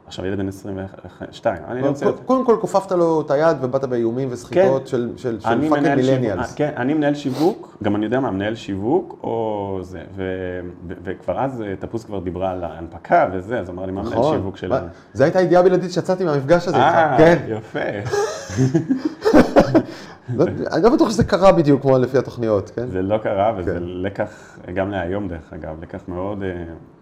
עכשיו 0.09 0.27
ילד 0.27 0.39
בן 0.39 0.49
22, 0.49 1.57
אני 1.69 1.83
לא 1.83 1.87
רוצה... 1.89 2.07
קודם- 2.25 2.45
כל 2.45 2.57
כופפת 2.61 2.93
לו 2.93 3.21
את 3.21 3.31
היד 3.31 3.57
ובאת 3.61 3.85
באיומים 3.85 4.29
וסחיטות 4.31 4.83
כן. 4.83 4.87
של 5.17 5.41
fucking 5.41 5.95
millennials. 5.97 6.55
כן, 6.55 6.71
אני 6.77 6.95
מנהל 6.95 7.15
שיווק, 7.15 7.77
גם 7.83 7.97
אני 7.97 8.05
יודע 8.05 8.21
מה, 8.21 8.31
מנהל 8.31 8.55
שיווק 8.55 9.19
או 9.23 9.79
זה, 9.83 10.01
וכבר 11.05 11.41
אז 11.41 11.63
אה, 11.63 11.75
תפוס 11.79 12.05
כבר 12.05 12.19
דיברה 12.21 12.51
על 12.51 12.65
ההנפקה 12.65 13.29
וזה, 13.33 13.59
אז 13.61 13.71
אמר 13.71 13.87
לי, 13.87 13.93
מה 13.93 14.03
מנהל 14.03 14.15
נכון. 14.19 14.37
שיווק 14.37 14.57
של... 14.57 14.73
זו 15.13 15.25
הייתה 15.25 15.39
הידיעה 15.39 15.61
הבלעדית 15.63 15.93
שיצאתי 15.93 16.25
מהמפגש 16.25 16.69
הזה 16.69 16.77
אה, 16.77 17.13
איתך. 17.13 17.25
כן. 17.25 17.53
יפה. 17.53 17.81
לא- 20.35 20.45
אני 20.73 20.83
לא 20.83 20.91
בטוח 20.95 21.11
שזה 21.11 21.25
קרה 21.25 21.53
בדיוק 21.53 21.83
כמו 21.83 21.99
לפי 21.99 22.19
התוכניות, 22.19 22.71
כן? 22.71 22.87
זה 22.87 23.03
לא 23.03 23.19
קרה, 23.19 23.53
וזה 23.57 23.73
כן. 23.75 23.83
לקח, 23.83 24.29
גם 24.75 24.91
להיום 24.91 25.29
דרך 25.29 25.53
אגב, 25.53 25.83
לקח 25.83 25.99
מאוד 26.09 26.43
אה, 26.43 26.49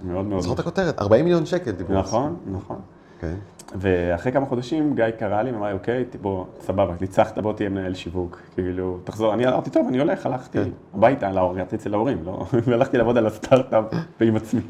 מאוד 0.04 0.24
מאוד... 0.26 0.40
זוכר 0.42 0.54
את 0.54 0.58
הכותרת, 0.58 0.98
40 1.00 1.24
מיליון 1.24 1.46
שקל 1.46 1.70
דיברו. 1.70 1.94
נכון, 1.98 2.36
נכון. 2.46 2.76
כן. 3.20 3.34
ואחרי 3.74 4.32
כמה 4.32 4.46
חודשים 4.46 4.94
גיא 4.94 5.10
קרא 5.10 5.42
לי 5.42 5.52
ואמר 5.52 5.66
לי, 5.66 5.72
אוקיי, 5.72 6.04
בוא, 6.20 6.44
סבבה, 6.60 6.94
ניצחת, 7.00 7.38
בוא 7.38 7.52
תהיה 7.52 7.68
מנהל 7.68 7.94
שיווק. 7.94 8.40
כאילו, 8.54 8.98
תחזור, 9.04 9.34
אני 9.34 9.46
אמרתי, 9.46 9.70
טוב, 9.70 9.86
אני 9.88 9.98
הולך, 9.98 10.26
הלכתי 10.26 10.58
כן. 10.58 10.70
הביתה, 10.94 11.30
יצאתי 11.56 11.76
אצל 11.76 11.94
ההורים, 11.94 12.24
לא, 12.24 12.46
והלכתי 12.66 12.98
לעבוד 12.98 13.16
על 13.16 13.26
הסטארט-אפ 13.26 13.84
ועם 14.20 14.36
עצמי. 14.36 14.60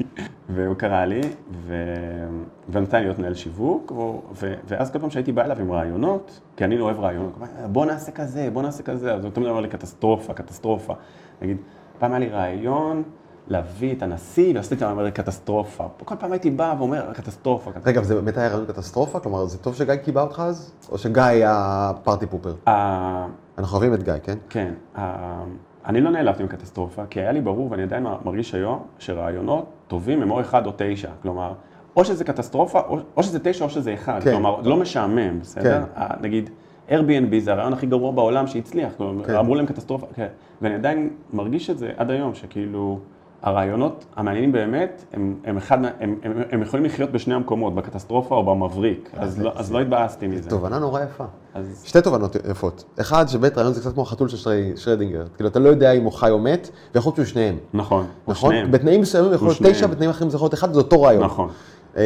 והוא 0.49 0.75
קרא 0.75 1.05
לי, 1.05 1.21
ו... 1.51 1.75
ונתן 2.69 3.01
להיות 3.01 3.19
מנהל 3.19 3.33
שיווק, 3.33 3.91
ו... 3.91 4.01
ו... 4.35 4.53
ואז 4.67 4.91
כל 4.91 4.99
פעם 4.99 5.09
שהייתי 5.09 5.31
בא 5.31 5.43
אליו 5.43 5.59
עם 5.59 5.71
רעיונות, 5.71 6.41
כי 6.57 6.63
אני 6.63 6.77
לא 6.77 6.83
אוהב 6.83 6.99
רעיונות, 6.99 7.33
בוא 7.71 7.85
נעשה 7.85 8.11
כזה, 8.11 8.49
בוא 8.53 8.61
נעשה 8.61 8.83
כזה, 8.83 9.13
אז 9.13 9.23
הוא 9.23 9.31
תמיד 9.31 9.47
אומר 9.47 9.61
לי, 9.61 9.67
קטסטרופה, 9.67 10.33
קטסטרופה. 10.33 10.93
נגיד, 11.41 11.57
פעם 11.99 12.11
היה 12.11 12.19
לי 12.19 12.29
רעיון. 12.29 13.03
להביא 13.49 13.95
את 13.95 14.03
הנשיא, 14.03 14.55
ועשיתי 14.55 14.85
את 14.85 14.89
זה 15.03 15.11
קטסטרופה. 15.11 15.83
כל 16.05 16.15
פעם 16.19 16.31
הייתי 16.31 16.51
בא 16.51 16.75
ואומר, 16.77 17.13
קטסטרופה. 17.13 17.71
רגע, 17.85 18.03
זה 18.03 18.15
באמת 18.15 18.37
היה 18.37 18.49
רעיון 18.49 18.65
קטסטרופה? 18.65 19.19
כלומר, 19.19 19.45
זה 19.45 19.57
טוב 19.57 19.75
שגיא 19.75 19.95
קיבע 19.95 20.21
אותך 20.21 20.41
אז? 20.45 20.71
או 20.91 20.97
שגיא 20.97 21.21
היה 21.21 21.91
פארטי 22.03 22.25
פופר? 22.25 22.53
אנחנו 23.57 23.77
אוהבים 23.77 23.93
את 23.93 24.03
גיא, 24.03 24.13
כן? 24.23 24.37
כן, 24.49 24.73
אני 25.85 26.01
לא 26.01 26.09
נעלבתי 26.09 26.43
מקטסטרופה, 26.43 27.05
כי 27.09 27.19
היה 27.19 27.31
לי 27.31 27.41
ברור, 27.41 27.71
ואני 27.71 27.83
עדיין 27.83 28.05
מרגיש 28.25 28.55
היום, 28.55 28.83
שרעיונות 28.99 29.65
טובים 29.87 30.21
הם 30.21 30.31
או 30.31 30.41
אחד 30.41 30.65
או 30.65 30.71
תשע. 30.77 31.09
כלומר, 31.21 31.53
או 31.95 32.05
שזה 32.05 32.23
קטסטרופה, 32.23 32.79
או, 32.79 32.97
או 33.17 33.23
שזה 33.23 33.39
תשע 33.39 33.65
או 33.65 33.69
שזה 33.69 33.93
אחד. 33.93 34.19
כן. 34.23 34.31
כלומר, 34.31 34.61
לא 34.61 34.77
משעמם, 34.77 35.39
בסדר? 35.39 35.83
כן. 35.95 36.03
נגיד, 36.21 36.49
Airbnb 36.89 37.39
זה 37.39 37.53
הרעיון 37.53 37.73
הכי 37.73 37.85
גרוע 37.85 38.11
בעולם 38.11 38.47
שהצליח. 38.47 38.93
כלומר, 38.97 39.23
כן. 39.23 39.35
אמרו 39.35 39.55
להם 39.55 39.65
קטסטרופה, 39.65 40.07
כן. 40.13 40.27
ואני 40.61 40.75
עדיין 40.75 41.09
מרגיש 41.33 41.69
את 41.69 41.77
זה 41.77 41.91
עד 41.97 42.11
היום, 42.11 42.33
שכאילו... 42.33 42.99
הרעיונות 43.41 44.05
המעניינים 44.15 44.51
באמת, 44.51 45.03
הם, 45.13 45.35
הם, 45.45 45.57
אחד, 45.57 45.77
הם, 45.85 45.91
הם, 46.23 46.31
הם 46.51 46.61
יכולים 46.61 46.85
לחיות 46.85 47.11
בשני 47.11 47.33
המקומות, 47.33 47.75
בקטסטרופה 47.75 48.35
או 48.35 48.43
במבריק, 48.45 49.09
אז, 49.17 49.41
לא, 49.41 49.51
אז 49.55 49.71
לא 49.71 49.79
התבאסתי 49.81 50.27
מזה. 50.27 50.49
תובנה 50.49 50.79
נורא 50.79 51.01
יפה. 51.03 51.23
אז 51.53 51.81
שתי 51.85 52.01
תובנות 52.01 52.35
יפות. 52.49 52.83
אחד, 53.01 53.25
שבית 53.27 53.57
רעיון 53.57 53.73
זה 53.73 53.81
קצת 53.81 53.93
כמו 53.93 54.01
החתול 54.03 54.27
של 54.27 54.37
שרי- 54.37 54.71
שרדינגר. 54.75 55.25
כאילו, 55.35 55.49
אתה 55.49 55.59
לא 55.59 55.69
יודע 55.69 55.91
אם 55.91 56.03
הוא 56.03 56.11
חי 56.11 56.29
או 56.29 56.39
מת, 56.39 56.69
ויכול 56.95 57.09
להיות 57.09 57.15
שהוא 57.15 57.25
שניהם. 57.25 57.57
נכון, 57.73 58.05
נכון? 58.27 58.49
שניהם. 58.51 58.71
בתנאים 58.71 59.01
מסוימים 59.01 59.33
יכול 59.33 59.47
להיות. 59.47 59.75
תשע, 59.75 59.87
בתנאים 59.87 60.09
אחרים 60.09 60.29
זה 60.29 60.35
יכול 60.35 60.45
להיות 60.45 60.53
אחד, 60.53 60.73
זה 60.73 60.79
אותו 60.79 61.01
רעיון. 61.01 61.23
נכון, 61.23 61.49
אמ, 61.97 62.01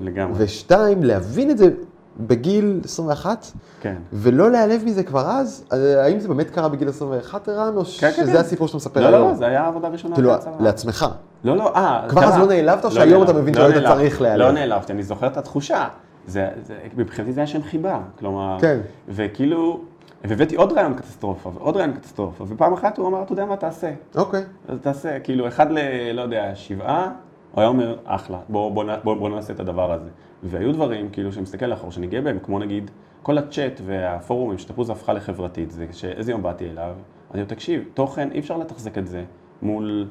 לגמרי. 0.00 0.34
ושתיים, 0.44 1.02
להבין 1.02 1.50
את 1.50 1.58
זה 1.58 1.70
בגיל 2.18 2.80
21, 2.84 3.46
כן. 3.80 3.94
ולא 4.12 4.50
להיעלב 4.50 4.82
מזה 4.84 5.02
כבר 5.02 5.26
אז, 5.30 5.64
אה, 5.72 6.04
האם 6.04 6.20
זה 6.20 6.28
באמת 6.28 6.50
קרה 6.50 6.68
בגיל 6.68 6.88
21, 6.88 7.48
ערן, 7.48 7.76
או 7.76 7.82
כן, 7.84 8.10
שזה 8.12 8.32
כן. 8.32 8.38
הסיפור 8.38 8.66
שאתה 8.66 8.76
מספר 8.76 9.00
לא, 9.00 9.06
היום? 9.06 9.20
לא, 9.22 9.28
לא, 9.28 9.34
זה 9.34 9.46
היה 9.46 9.62
העבודה 9.64 9.88
הראשונה 9.88 10.14
כאילו. 10.14 10.32
לעצמך. 10.60 11.06
לא, 11.44 11.56
לא, 11.56 11.74
אה, 11.76 12.04
כבר. 12.08 12.24
אז 12.24 12.38
לא 12.38 12.46
נעלבת, 12.46 12.84
או 12.84 12.88
לא 12.88 12.94
שהיום 12.94 13.22
אתה 13.22 13.32
נעלב- 13.32 13.42
מבין 13.42 13.54
לא 13.54 13.60
שלא 13.70 13.74
היית. 13.74 13.86
צריך 13.86 14.20
להיעלב? 14.22 14.46
לא 14.46 14.52
נעלבתי, 14.52 14.92
אני 14.92 15.02
זוכר 15.02 15.26
את 15.26 15.36
התחושה. 15.36 15.88
זה, 16.26 16.48
זה, 16.66 16.74
מבחינתי 16.96 17.32
זה 17.32 17.40
היה 17.40 17.46
שם 17.46 17.62
חיבה, 17.62 18.00
כלומר, 18.18 18.56
כן. 18.60 18.78
וכאילו, 19.08 19.80
והבאתי 20.24 20.56
עוד 20.56 20.72
רעיון 20.72 20.94
קטסטרופה, 20.94 21.52
ועוד 21.54 21.76
רעיון 21.76 21.92
קטסטרופה, 21.92 22.44
ופעם 22.48 22.72
אחת 22.72 22.98
הוא 22.98 23.08
אמר, 23.08 23.22
אתה 23.22 23.32
יודע 23.32 23.44
מה, 23.44 23.56
תעשה. 23.56 23.90
אוקיי. 24.16 24.42
אז 24.68 24.78
תעשה, 24.82 25.20
כאילו, 25.20 25.48
אחד 25.48 25.70
ל... 25.70 25.78
לא 26.12 26.22
יודע, 26.22 26.50
שבעה, 26.54 27.04
הוא 27.52 27.60
היה 27.60 27.68
אומר, 27.68 27.96
אחלה, 28.04 28.38
בוא, 28.48 28.70
בוא, 28.70 28.84
בוא, 29.04 29.14
בוא 29.14 29.28
נעשה 29.28 29.52
את 29.52 29.60
הדבר 29.60 29.92
הזה. 29.92 30.08
והיו 30.42 30.72
דברים, 30.72 31.08
כאילו, 31.10 31.32
שאני 31.32 31.42
מסתכל 31.42 31.66
לאחור, 31.66 31.90
שאני 31.90 32.06
גאה 32.06 32.20
בהם, 32.20 32.38
כמו 32.42 32.58
נגיד, 32.58 32.90
כל 33.22 33.38
הצ'אט 33.38 33.80
והפורומים 33.84 34.58
שתפוז 34.58 34.90
הפכה 34.90 35.12
לחברתית, 35.12 35.70
זה 35.70 35.86
שאיזה 35.92 36.32
יום 36.32 36.42
באתי 36.42 36.70
אליו, 36.70 36.94
אני 37.30 37.42
אומר, 37.42 37.54
תקשיב, 37.54 37.84
תוכן, 37.94 38.32
אי 38.32 38.38
אפשר 38.38 38.58
לתחזק 38.58 38.98
את 38.98 39.06
זה 39.06 39.24
מול 39.62 40.08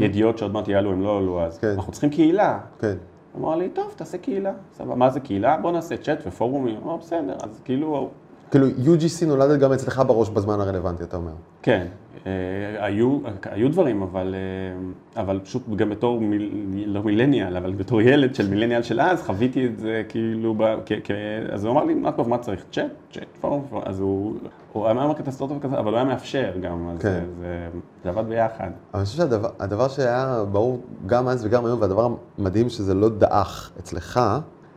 ידיעות 0.00 0.38
שעוד 0.38 0.52
מעט 0.52 0.68
יעלו, 0.68 0.92
הם 0.92 1.02
לא 1.02 1.18
עלו 1.18 1.42
אז. 1.42 1.58
כן. 1.58 1.68
אנחנו 1.68 1.92
צריכים 1.92 2.10
קהילה. 2.10 2.60
כן. 2.78 2.96
אמר 3.36 3.56
לי, 3.56 3.68
טוב, 3.68 3.92
תעשה 3.96 4.18
קהילה. 4.18 4.52
סבבה, 4.72 4.94
מה 4.94 5.10
זה 5.10 5.20
קהילה? 5.20 5.56
בוא 5.56 5.72
נעשה 5.72 5.96
צ'אט 5.96 6.18
ופורומים. 6.26 6.76
אמר, 6.84 6.96
בסדר, 6.96 7.36
אז 7.42 7.60
כאילו, 7.64 8.10
כאילו, 8.50 8.66
UGC 8.68 9.26
נולדת 9.26 9.60
גם 9.60 9.72
אצלך 9.72 10.02
בראש 10.06 10.28
בזמן 10.28 10.60
הרלוונטי, 10.60 11.02
אתה 11.02 11.16
אומר. 11.16 11.32
כן, 11.62 11.86
אה, 12.26 12.84
היו, 12.84 13.18
היו 13.44 13.68
דברים, 13.68 14.02
אבל, 14.02 14.34
אה, 14.34 15.22
אבל 15.22 15.40
פשוט 15.44 15.62
גם 15.76 15.90
בתור, 15.90 16.20
מיל, 16.20 16.84
לא 16.86 17.02
מילניאל, 17.02 17.56
אבל 17.56 17.72
בתור 17.72 18.02
ילד 18.02 18.34
של 18.34 18.50
מילניאל 18.50 18.82
של 18.82 19.00
אז, 19.00 19.22
חוויתי 19.22 19.66
את 19.66 19.78
זה 19.78 20.02
כאילו, 20.08 20.54
ב, 20.54 20.62
כ, 20.86 20.92
כ, 21.04 21.10
אז 21.52 21.64
הוא 21.64 21.72
אמר 21.72 21.84
לי, 21.84 21.94
מה 21.94 22.12
טוב, 22.12 22.28
מה 22.28 22.38
צריך? 22.38 22.64
צ'אט, 22.72 22.90
צ'אט, 23.12 23.26
פורום, 23.40 23.66
אז 23.84 24.00
הוא, 24.00 24.34
הוא 24.72 24.90
אמר 24.90 25.14
קטסטרופה 25.14 25.54
כזה, 25.60 25.78
אבל 25.78 25.90
הוא 25.90 25.96
היה 25.96 26.04
מאפשר 26.04 26.52
גם, 26.62 26.90
אז 26.90 26.98
כן. 26.98 27.08
זה, 27.08 27.20
זה, 27.40 27.68
זה 28.04 28.08
עבד 28.08 28.28
ביחד. 28.28 28.64
אבל 28.64 28.72
אני 28.94 29.04
חושב 29.04 29.16
שהדבר 29.16 29.48
הדבר 29.60 29.88
שהיה 29.88 30.44
ברור 30.52 30.80
גם 31.06 31.28
אז 31.28 31.46
וגם 31.46 31.66
היום, 31.66 31.80
והדבר 31.80 32.08
המדהים 32.38 32.68
שזה 32.68 32.94
לא 32.94 33.08
דעך 33.08 33.70
אצלך, 33.78 34.20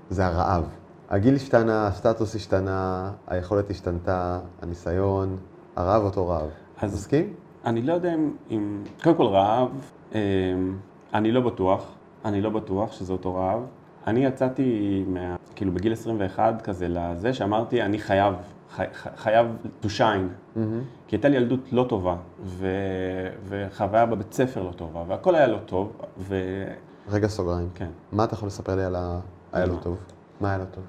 זה 0.09 0.25
הרעב. 0.25 0.63
הגיל 1.11 1.35
השתנה, 1.35 1.87
הסטטוס 1.87 2.35
השתנה, 2.35 3.11
היכולת 3.27 3.69
השתנתה, 3.69 4.39
הניסיון, 4.61 5.37
הרעב 5.75 6.03
אותו 6.03 6.27
רעב. 6.27 6.49
אז- 6.77 6.93
מסכים? 6.93 7.33
אני 7.65 7.81
לא 7.81 7.93
יודע 7.93 8.13
אם, 8.13 8.31
אם 8.51 8.83
קודם 9.03 9.15
כל 9.15 9.25
רעב, 9.25 9.69
אה, 10.15 10.19
אני 11.13 11.31
לא 11.31 11.41
בטוח, 11.41 11.85
אני 12.25 12.41
לא 12.41 12.49
בטוח 12.49 12.91
שזה 12.91 13.13
אותו 13.13 13.35
רעב. 13.35 13.59
אני 14.07 14.25
יצאתי, 14.25 15.03
מה, 15.07 15.35
כאילו 15.55 15.71
בגיל 15.71 15.93
21 15.93 16.61
כזה, 16.61 16.87
לזה 16.89 17.33
שאמרתי, 17.33 17.81
אני 17.81 17.99
חייב, 17.99 18.35
חי, 18.75 18.85
חייב 19.15 19.47
to 19.83 19.85
shine. 19.85 20.55
Mm-hmm. 20.55 20.59
כי 21.07 21.15
הייתה 21.15 21.29
לי 21.29 21.35
ילדות 21.35 21.59
לא 21.71 21.85
טובה, 21.89 22.15
ו, 22.43 22.67
וחוויה 23.45 24.05
בבית 24.05 24.33
ספר 24.33 24.63
לא 24.63 24.71
טובה, 24.71 25.03
והכל 25.07 25.35
היה 25.35 25.47
לא 25.47 25.57
טוב, 25.65 25.91
ו... 26.19 26.35
רגע 27.09 27.27
סוגריים. 27.27 27.69
כן. 27.75 27.89
מה 28.11 28.23
אתה 28.23 28.33
יכול 28.33 28.47
לספר 28.47 28.75
לי 28.75 28.83
על 28.83 28.95
ה... 28.95 29.19
היה 29.53 29.65
לא 29.65 29.75
טוב? 29.81 29.97
מה 30.41 30.49
היה 30.49 30.57
לא 30.57 30.63
טוב? 30.63 30.83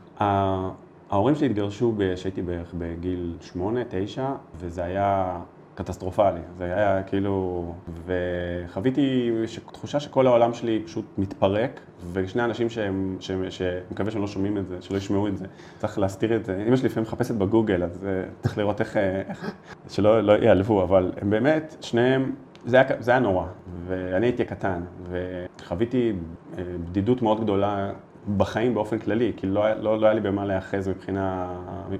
ההורים 1.10 1.34
שלי 1.34 1.46
התגרשו 1.46 1.94
כשהייתי 2.14 2.42
בערך 2.42 2.74
בגיל 2.78 3.36
8-9, 3.54 3.58
וזה 4.56 4.84
היה 4.84 5.38
קטסטרופלי. 5.74 6.40
זה 6.58 6.64
היה 6.64 7.02
כאילו... 7.02 7.74
וחוויתי 8.06 9.30
תחושה 9.72 10.00
שכל 10.00 10.26
העולם 10.26 10.54
שלי 10.54 10.82
פשוט 10.86 11.04
מתפרק, 11.18 11.80
ושני 12.12 12.44
אנשים 12.44 12.70
שהם, 12.70 13.16
שהם, 13.20 13.50
שאני 13.50 13.80
מקווה 13.90 14.10
שהם 14.10 14.20
לא 14.20 14.26
שומעים 14.26 14.58
את 14.58 14.68
זה, 14.68 14.76
שלא 14.80 14.96
ישמעו 14.96 15.28
את 15.28 15.38
זה, 15.38 15.46
צריך 15.78 15.98
להסתיר 15.98 16.36
את 16.36 16.44
זה. 16.44 16.64
אמא 16.68 16.76
שלי 16.76 16.88
לפעמים 16.88 17.06
מחפשת 17.06 17.34
בגוגל, 17.34 17.82
אז 17.82 18.04
אה, 18.06 18.22
צריך 18.40 18.58
לראות 18.58 18.80
איך, 18.80 18.96
איך 18.96 19.54
שלא 19.88 20.20
לא 20.20 20.32
ייעלבו, 20.32 20.82
אבל 20.82 21.12
הם 21.20 21.30
באמת, 21.30 21.76
שניהם, 21.80 22.34
זה 22.64 22.76
היה, 22.76 23.02
זה 23.02 23.10
היה 23.10 23.20
נורא, 23.20 23.46
ואני 23.86 24.26
הייתי 24.26 24.44
קטן, 24.44 24.82
וחוויתי 25.10 26.12
אה, 26.58 26.62
בדידות 26.90 27.22
מאוד 27.22 27.40
גדולה 27.40 27.92
בחיים 28.36 28.74
באופן 28.74 28.98
כללי, 28.98 29.32
כי 29.36 29.46
לא, 29.46 29.72
לא, 29.72 30.00
לא 30.00 30.06
היה 30.06 30.14
לי 30.14 30.20
במה 30.20 30.44
להיאחז 30.44 30.88
מבחינה, 30.88 31.54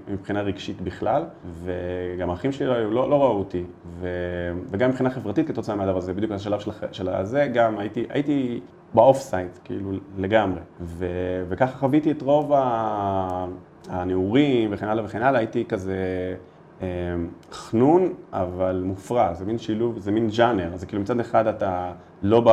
מבחינה 0.09 0.41
רגשית 0.43 0.81
בכלל, 0.81 1.25
וגם 1.65 2.31
האחים 2.31 2.53
שלי 2.53 2.67
לא, 2.67 2.93
לא, 2.93 3.11
לא 3.11 3.23
ראו 3.23 3.39
אותי, 3.39 3.65
ו, 3.87 4.09
וגם 4.71 4.91
מבחינה 4.91 5.11
חברתית 5.11 5.49
כתוצאה 5.49 5.77
מהדבר 5.77 5.99
הזה, 5.99 6.15
בדיוק 6.15 6.33
השלב 6.33 6.61
של, 6.61 6.71
של 6.93 7.09
הזה, 7.09 7.49
גם 7.55 7.79
הייתי, 7.79 8.05
הייתי 8.09 8.61
ב 8.95 9.01
off 9.01 9.19
site, 9.19 9.59
כאילו 9.65 9.91
לגמרי, 10.19 10.61
ו, 10.81 11.07
וככה 11.49 11.79
חוויתי 11.79 12.11
את 12.11 12.23
רוב 12.23 12.53
הנעורים 13.89 14.71
וכן 14.73 14.89
הלאה 14.89 15.05
וכן 15.05 15.23
הלאה, 15.23 15.41
הייתי 15.41 15.65
כזה... 15.65 15.97
אה, 16.83 16.87
חנון, 17.53 18.15
אבל 18.33 18.83
מופרע, 18.85 19.35
זה 19.35 19.45
מין 19.45 19.59
שילוב, 19.59 19.99
זה 19.99 20.11
מין 20.11 20.29
ג'אנר, 20.37 20.77
זה 20.77 20.87
כאילו 20.87 21.03
מצד 21.03 21.21
אחד 21.21 21.47
אתה 21.47 21.93
לא 22.23 22.43
ב... 22.47 22.49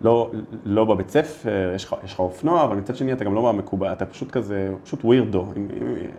לא, 0.00 0.30
לא 0.64 0.84
בבית 0.84 1.10
ספר, 1.10 1.72
יש 1.74 1.84
לך, 1.84 1.96
יש 2.04 2.12
לך 2.12 2.20
אופנוע, 2.20 2.64
אבל 2.64 2.76
מצד 2.76 2.96
שני 2.96 3.12
אתה 3.12 3.24
גם 3.24 3.34
לא 3.34 3.52
במקובל, 3.52 3.92
אתה 3.92 4.06
פשוט 4.06 4.30
כזה, 4.30 4.72
פשוט 4.82 5.04
weirdo. 5.04 5.46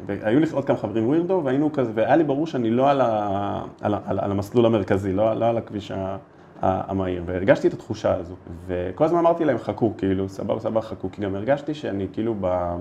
היו 0.07 0.39
לי 0.39 0.45
עוד 0.51 0.65
כמה 0.65 0.77
חברים 0.77 1.07
weirdo, 1.07 1.41
והיינו 1.43 1.73
כזה, 1.73 1.91
והיה 1.95 2.15
לי 2.15 2.23
ברור 2.23 2.47
שאני 2.47 2.69
לא 2.69 2.89
על, 2.89 3.01
ה, 3.01 3.61
על, 3.81 3.95
על, 4.05 4.19
על 4.19 4.31
המסלול 4.31 4.65
המרכזי, 4.65 5.13
לא, 5.13 5.33
לא 5.33 5.45
על 5.45 5.57
הכביש 5.57 5.91
המהיר, 6.61 7.23
והרגשתי 7.25 7.67
את 7.67 7.73
התחושה 7.73 8.15
הזו. 8.15 8.35
וכל 8.67 9.03
הזמן 9.03 9.19
אמרתי 9.19 9.45
להם, 9.45 9.57
חכו, 9.57 9.93
כאילו, 9.97 10.29
סבבה, 10.29 10.59
סבבה, 10.59 10.81
חכו, 10.81 11.11
כי 11.11 11.21
גם 11.21 11.35
הרגשתי 11.35 11.73
שאני 11.73 12.07
כאילו, 12.13 12.35
ב... 12.41 12.75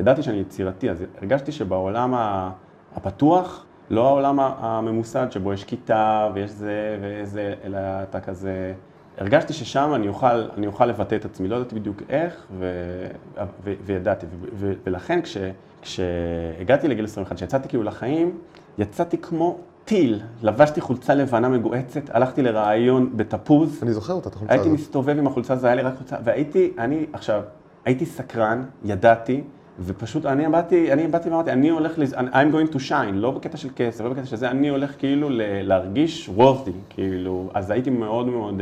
ידעתי 0.00 0.22
שאני 0.22 0.36
יצירתי, 0.36 0.90
אז 0.90 1.04
הרגשתי 1.18 1.52
שבעולם 1.52 2.14
הפתוח, 2.96 3.64
לא 3.90 4.08
העולם 4.08 4.40
הממוסד 4.40 5.26
שבו 5.30 5.52
יש 5.52 5.64
כיתה 5.64 6.30
ויש 6.34 6.50
זה 6.50 6.98
וזה, 7.00 7.54
אלא 7.64 7.78
אתה 7.78 8.20
כזה... 8.20 8.74
הרגשתי 9.18 9.52
ששם 9.52 9.92
אני 9.94 10.08
אוכל, 10.08 10.26
אני 10.56 10.66
אוכל 10.66 10.86
לבטא 10.86 11.14
את 11.14 11.24
עצמי, 11.24 11.48
לא 11.48 11.56
ידעתי 11.56 11.74
בדיוק 11.74 12.02
איך, 12.08 12.46
ו, 12.58 12.64
ו, 13.64 13.72
וידעתי. 13.84 14.26
ו, 14.26 14.46
ו, 14.54 14.72
ולכן 14.86 15.22
כש, 15.22 15.36
כשהגעתי 15.82 16.88
לגיל 16.88 17.04
21, 17.04 17.36
כשיצאתי 17.36 17.68
כאילו 17.68 17.82
לחיים, 17.82 18.38
יצאתי 18.78 19.18
כמו 19.18 19.58
טיל, 19.84 20.20
לבשתי 20.42 20.80
חולצה 20.80 21.14
לבנה 21.14 21.48
מגועצת, 21.48 22.02
הלכתי 22.10 22.42
לראיון 22.42 23.10
בתפוז. 23.16 23.82
אני 23.82 23.92
זוכר 23.92 24.12
אותה, 24.12 24.28
את 24.28 24.34
החולצה 24.34 24.54
הזאת. 24.54 24.66
הייתי 24.66 24.82
מסתובב 24.82 25.18
עם 25.18 25.26
החולצה 25.26 25.54
הזו, 25.54 25.66
היה 25.66 25.76
לי 25.76 25.82
רק 25.82 25.96
חולצה, 25.96 26.16
והייתי, 26.24 26.72
אני 26.78 27.06
עכשיו, 27.12 27.42
הייתי 27.84 28.06
סקרן, 28.06 28.62
ידעתי, 28.84 29.42
ופשוט 29.84 30.26
אני 30.26 30.48
באתי, 30.48 30.92
אני 30.92 31.08
באתי 31.08 31.30
ואמרתי, 31.30 31.52
אני 31.52 31.68
הולך, 31.68 31.98
לז... 31.98 32.14
I'm 32.14 32.52
going 32.52 32.74
to 32.74 32.78
shine, 32.88 33.12
לא 33.12 33.30
בקטע 33.30 33.56
של 33.56 33.68
כסף, 33.76 34.04
לא 34.04 34.10
בקטע 34.10 34.26
של 34.26 34.36
זה, 34.36 34.50
אני 34.50 34.68
הולך 34.68 34.98
כאילו 34.98 35.28
להרגיש 35.62 36.30
worthy, 36.38 36.72
כאילו, 36.88 37.50
אז 37.54 37.70
הייתי 37.70 37.90
מאוד 37.90 38.26
מאוד... 38.26 38.60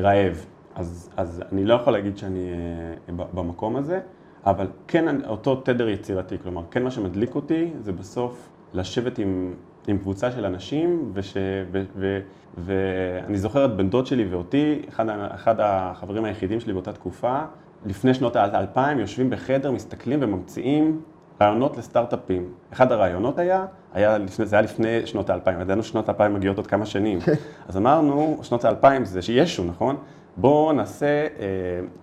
רעב. 0.00 0.46
אז, 0.74 1.10
אז 1.16 1.42
אני 1.52 1.64
לא 1.64 1.74
יכול 1.74 1.92
להגיד 1.92 2.18
שאני 2.18 2.50
אה, 2.50 3.24
במקום 3.34 3.76
הזה, 3.76 4.00
אבל 4.46 4.66
כן 4.88 5.24
אותו 5.24 5.56
תדר 5.56 5.88
יצירתי, 5.88 6.36
כלומר, 6.42 6.62
כן 6.70 6.82
מה 6.82 6.90
שמדליק 6.90 7.34
אותי 7.34 7.70
זה 7.80 7.92
בסוף 7.92 8.48
לשבת 8.74 9.18
עם, 9.18 9.54
עם 9.86 9.98
קבוצה 9.98 10.30
של 10.30 10.44
אנשים, 10.44 11.10
וש, 11.14 11.36
ו, 11.72 11.82
ו, 11.96 12.20
ואני 12.58 13.38
זוכר 13.38 13.64
את 13.64 13.76
בן 13.76 13.90
דוד 13.90 14.06
שלי 14.06 14.24
ואותי, 14.24 14.82
אחד, 14.88 15.06
אחד 15.08 15.54
החברים 15.58 16.24
היחידים 16.24 16.60
שלי 16.60 16.72
באותה 16.72 16.92
תקופה, 16.92 17.40
לפני 17.86 18.14
שנות 18.14 18.36
האלפיים, 18.36 18.98
יושבים 18.98 19.30
בחדר, 19.30 19.70
מסתכלים 19.70 20.18
וממציאים 20.22 21.00
רעיונות 21.40 21.76
לסטארט-אפים. 21.76 22.48
אחד 22.72 22.92
הרעיונות 22.92 23.38
היה, 23.38 23.66
היה 23.94 24.18
לפני, 24.18 24.46
זה 24.46 24.56
היה 24.56 24.62
לפני 24.62 25.06
שנות 25.06 25.30
האלפיים, 25.30 25.60
ידענו 25.60 25.82
שנות 25.82 26.08
האלפיים 26.08 26.34
מגיעות 26.34 26.56
עוד 26.56 26.66
כמה 26.66 26.86
שנים. 26.86 27.18
אז 27.68 27.76
אמרנו, 27.76 28.38
שנות 28.42 28.64
האלפיים 28.64 29.04
זה 29.04 29.22
שישו, 29.22 29.64
נכון? 29.64 29.96
בואו 30.36 30.72
נעשה 30.72 31.26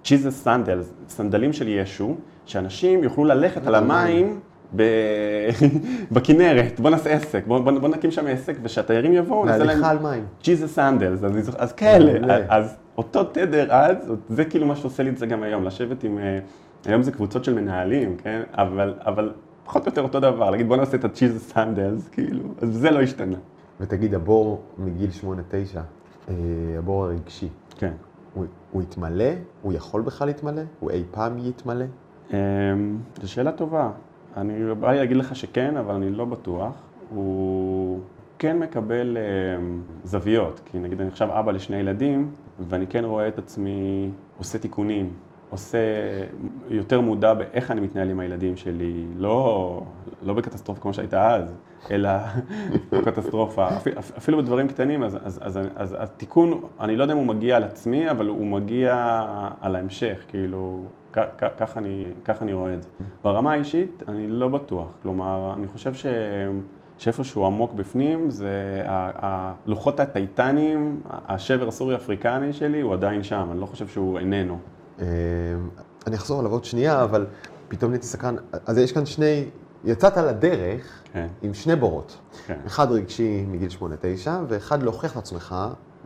Jesus 0.03 0.27
אה, 0.27 0.43
sandals, 0.43 0.93
סנדלים 1.07 1.53
של 1.53 1.67
ישו, 1.67 2.15
שאנשים 2.45 3.03
יוכלו 3.03 3.25
ללכת 3.25 3.67
על 3.67 3.75
המים 3.75 4.39
בכנרת, 6.11 6.79
בואו 6.79 6.93
נעשה 6.93 7.09
עסק, 7.09 7.43
בואו 7.47 7.63
בוא, 7.63 7.71
בוא 7.71 7.89
נקים 7.89 8.11
שם 8.11 8.27
עסק, 8.27 8.55
ושהתיירים 8.63 9.13
יבואו, 9.13 9.45
נעשה 9.45 9.63
להם... 9.63 9.83
על 9.83 9.99
מים. 9.99 10.25
Jesus 10.41 10.75
sandals, 10.75 11.23
אז, 11.23 11.51
אז 11.57 11.73
כאלה, 11.73 12.37
אז 12.49 12.77
אותו 12.97 13.23
תדר 13.23 13.67
אז, 13.69 13.97
זה 14.29 14.45
כאילו 14.45 14.65
מה 14.67 14.75
שעושה 14.75 15.03
לי 15.03 15.09
את 15.09 15.17
זה 15.17 15.25
גם 15.25 15.43
היום, 15.43 15.63
לשבת 15.63 16.03
עם... 16.03 16.19
היום 16.85 17.01
זה 17.01 17.11
קבוצות 17.11 17.43
של 17.43 17.53
מנהלים, 17.53 18.17
כן? 18.17 18.41
אבל, 18.51 18.93
אבל 18.99 19.33
פחות 19.65 19.81
או 19.81 19.91
יותר 19.91 20.01
אותו 20.01 20.19
דבר, 20.19 20.49
להגיד 20.49 20.67
בוא 20.67 20.77
נעשה 20.77 20.97
את 20.97 21.05
ה 21.05 21.11
Jesus 21.11 21.41
sandals, 21.41 22.09
כאילו, 22.09 22.43
אז 22.61 22.69
זה 22.69 22.91
לא 22.91 23.01
השתנה. 23.01 23.37
ותגיד, 23.79 24.13
הבור 24.13 24.61
מגיל 24.77 25.09
8-9, 25.21 25.25
אה, 26.29 26.33
הבור 26.77 27.05
הרגשי, 27.05 27.47
כן. 27.77 27.93
הוא, 28.33 28.45
הוא 28.71 28.81
יתמלא? 28.81 29.29
הוא 29.61 29.73
יכול 29.73 30.01
בכלל 30.01 30.27
להתמלא? 30.27 30.61
הוא 30.79 30.91
אי 30.91 31.03
פעם 31.11 31.37
יתמלא? 31.37 31.85
אמ, 32.33 32.37
זו 33.21 33.31
שאלה 33.31 33.51
טובה. 33.51 33.91
אני 34.37 34.75
בא 34.79 34.93
להגיד 34.93 35.17
לך 35.17 35.35
שכן, 35.35 35.77
אבל 35.77 35.95
אני 35.95 36.09
לא 36.09 36.25
בטוח. 36.25 36.75
הוא 37.09 37.99
כן 38.39 38.59
מקבל 38.59 39.17
אמ, 39.17 39.81
זוויות, 40.03 40.61
כי 40.65 40.79
נגיד 40.79 41.01
אני 41.01 41.09
עכשיו 41.09 41.39
אבא 41.39 41.51
לשני 41.51 41.77
ילדים, 41.77 42.31
ואני 42.59 42.87
כן 42.87 43.05
רואה 43.05 43.27
את 43.27 43.37
עצמי 43.37 44.11
עושה 44.37 44.57
תיקונים, 44.57 45.13
עושה 45.53 45.77
יותר 46.69 47.01
מודע 47.01 47.33
באיך 47.33 47.71
אני 47.71 47.81
מתנהל 47.81 48.09
עם 48.09 48.19
הילדים 48.19 48.57
שלי, 48.57 49.05
לא, 49.17 49.81
לא 50.23 50.33
בקטסטרופה 50.33 50.81
כמו 50.81 50.93
שהייתה 50.93 51.35
אז, 51.35 51.55
אלא 51.91 52.09
בקטסטרופה, 52.91 53.67
אפילו 54.17 54.37
בדברים 54.37 54.67
קטנים, 54.67 55.03
אז, 55.03 55.17
אז, 55.23 55.39
אז, 55.41 55.59
אז 55.75 55.95
התיקון, 55.99 56.61
אני 56.79 56.95
לא 56.95 57.03
יודע 57.03 57.13
אם 57.13 57.19
הוא 57.19 57.27
מגיע 57.27 57.55
על 57.55 57.63
עצמי, 57.63 58.11
אבל 58.11 58.27
הוא 58.27 58.47
מגיע 58.47 59.21
על 59.61 59.75
ההמשך, 59.75 60.23
כאילו, 60.27 60.83
ככה 61.57 61.79
אני, 61.79 62.05
אני 62.41 62.53
רואה 62.53 62.73
את 62.73 62.83
זה. 62.83 62.89
ברמה 63.23 63.51
האישית, 63.51 64.03
אני 64.07 64.27
לא 64.27 64.47
בטוח, 64.47 64.87
כלומר, 65.01 65.53
אני 65.57 65.67
חושב 65.67 65.93
ש... 65.93 66.05
שאיפשהו 66.97 67.45
עמוק 67.45 67.73
בפנים, 67.73 68.29
זה 68.29 68.81
הלוחות 68.85 69.99
הטייטניים, 69.99 71.01
השבר 71.09 71.67
הסורי-אפריקני 71.67 72.53
שלי, 72.53 72.81
הוא 72.81 72.93
עדיין 72.93 73.23
שם, 73.23 73.47
אני 73.51 73.61
לא 73.61 73.65
חושב 73.65 73.87
שהוא 73.87 74.19
איננו. 74.19 74.57
אמ, 74.99 75.05
אני 76.07 76.15
אחזור 76.15 76.39
עליו 76.39 76.51
עוד 76.51 76.65
שנייה, 76.65 77.03
אבל 77.03 77.25
פתאום 77.67 77.91
נהייתי 77.91 78.07
סקרן. 78.07 78.35
אז 78.65 78.77
יש 78.77 78.91
כאן 78.91 79.05
שני, 79.05 79.45
יצאת 79.83 80.17
לדרך 80.17 81.01
כן. 81.13 81.27
עם 81.41 81.53
שני 81.53 81.75
בורות. 81.75 82.17
כן. 82.45 82.59
אחד 82.67 82.91
רגשי 82.91 83.45
מגיל 83.47 83.69
8-9, 83.79 83.83
ואחד 84.47 84.83
להוכיח 84.83 85.11
את 85.11 85.17
עצמך 85.17 85.55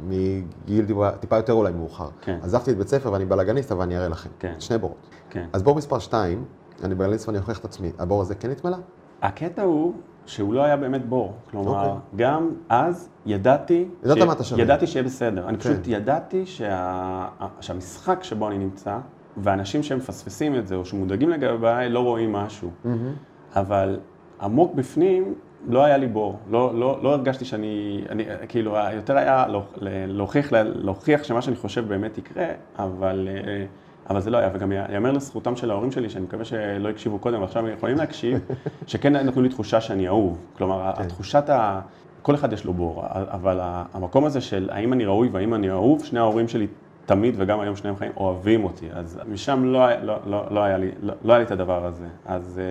מגיל 0.08 0.86
טיפה 1.20 1.36
יותר 1.38 1.54
אולי 1.54 1.74
מאוחר. 1.74 2.10
כן. 2.22 2.40
עזבתי 2.44 2.72
את 2.72 2.78
בית 2.78 2.88
ספר 2.88 3.12
ואני 3.12 3.26
בלאגניסט, 3.26 3.72
אבל 3.72 3.82
אני 3.82 3.98
אראה 3.98 4.08
לכם. 4.08 4.30
כן. 4.40 4.54
שני 4.60 4.78
בורות. 4.78 5.10
כן. 5.30 5.46
אז 5.54 5.64
בור 5.64 5.76
מספר 5.76 6.00
2, 6.00 6.46
אני 6.84 6.96
בלאגניסט 6.96 7.28
ואני 7.28 7.40
אוכיח 7.40 7.60
את 7.60 7.66
עצמי. 7.66 7.92
הבור 8.00 8.22
הזה 8.22 8.36
כן 8.36 8.52
התמלא? 8.52 8.78
הקטע 9.22 9.62
הוא 9.62 9.94
שהוא 10.28 10.54
לא 10.54 10.64
היה 10.64 10.78
באמת 10.78 11.06
בור. 11.06 11.34
כלומר, 11.52 11.72
okay. 11.72 11.86
אוקיי. 11.86 12.02
גם 12.16 12.50
אז 12.70 13.10
ידעתי... 13.26 13.86
ידעת 14.04 14.18
ש... 14.18 14.22
מה 14.22 14.34
אתה 14.34 14.44
שווה. 14.44 14.62
ידעתי 14.62 14.88
שיהיה 14.88 15.04
בסדר. 15.04 15.50
אני 15.50 15.58
כן. 15.58 15.64
פשוט 15.64 15.88
ידעתי 15.88 16.46
שה... 16.46 17.28
שהמשחק 17.62 18.24
שבו 18.24 18.48
אני 18.48 18.58
נמצא, 18.58 18.98
ואנשים 19.38 19.84
שמפספסים 19.84 20.56
את 20.56 20.68
זה, 20.68 20.76
או 20.76 20.86
שמודאגים 20.86 21.30
לגביי, 21.30 21.90
לא 21.90 22.00
רואים 22.00 22.34
משהו. 22.34 22.70
Mm-hmm. 22.86 23.60
אבל 23.60 24.00
עמוק 24.42 24.76
בפנים, 24.76 25.34
לא 25.68 25.84
היה 25.84 25.98
לי 25.98 26.08
בור. 26.08 26.40
לא, 26.50 26.80
לא, 26.80 27.00
לא 27.04 27.14
הרגשתי 27.14 27.46
שאני... 27.46 28.04
אני, 28.10 28.24
כאילו, 28.50 28.76
יותר 28.94 29.18
היה 29.18 29.46
להוכיח, 29.84 30.52
להוכיח 30.52 31.24
שמה 31.24 31.42
שאני 31.42 31.56
חושב 31.56 31.88
באמת 31.88 32.18
יקרה, 32.18 32.48
אבל... 32.80 33.30
אה, 33.32 33.66
אבל 34.10 34.20
זה 34.22 34.30
לא 34.30 34.38
היה, 34.38 34.50
וגם 34.54 34.72
יאמר 34.72 35.12
לזכותם 35.12 35.56
של 35.56 35.72
ההורים 35.72 35.92
שלי, 35.92 36.10
שאני 36.10 36.26
מקווה 36.26 36.46
שלא 36.46 36.90
הקשיבו 36.90 37.20
קודם, 37.20 37.42
ועכשיו 37.42 37.68
הם 37.68 37.74
יכולים 37.74 37.98
להקשיב, 37.98 38.40
שכן 38.88 39.16
נתנו 39.16 39.42
לי 39.42 39.50
תחושה 39.50 39.82
שאני 39.82 40.08
אהוב. 40.08 40.38
כלומר, 40.58 40.92
כן. 40.96 41.04
התחושת 41.04 41.50
ה... 41.50 41.80
כל 42.22 42.36
אחד 42.36 42.54
יש 42.54 42.66
לו 42.66 42.74
בור, 42.74 43.04
אבל 43.12 43.60
המקום 43.94 44.26
הזה 44.26 44.42
של 44.42 44.70
האם 44.72 44.94
אני 44.94 45.06
ראוי 45.06 45.30
והאם 45.32 45.54
אני 45.54 45.70
אהוב, 45.72 46.04
שני 46.04 46.20
ההורים 46.20 46.48
שלי 46.48 46.68
תמיד 47.06 47.36
וגם 47.38 47.60
היום 47.60 47.76
שניהם 47.76 47.96
חיים, 47.96 48.12
אוהבים 48.18 48.64
אותי. 48.64 48.86
אז 48.94 49.20
משם 49.30 49.66
לא, 49.66 49.88
לא, 50.02 50.16
לא, 50.26 50.44
לא, 50.52 50.60
היה, 50.64 50.78
לי, 50.78 50.92
לא, 51.02 51.14
לא 51.24 51.34
היה 51.34 51.40
לי 51.40 51.46
את 51.46 51.52
הדבר 51.52 51.86
הזה. 51.86 52.06
אז, 52.26 52.62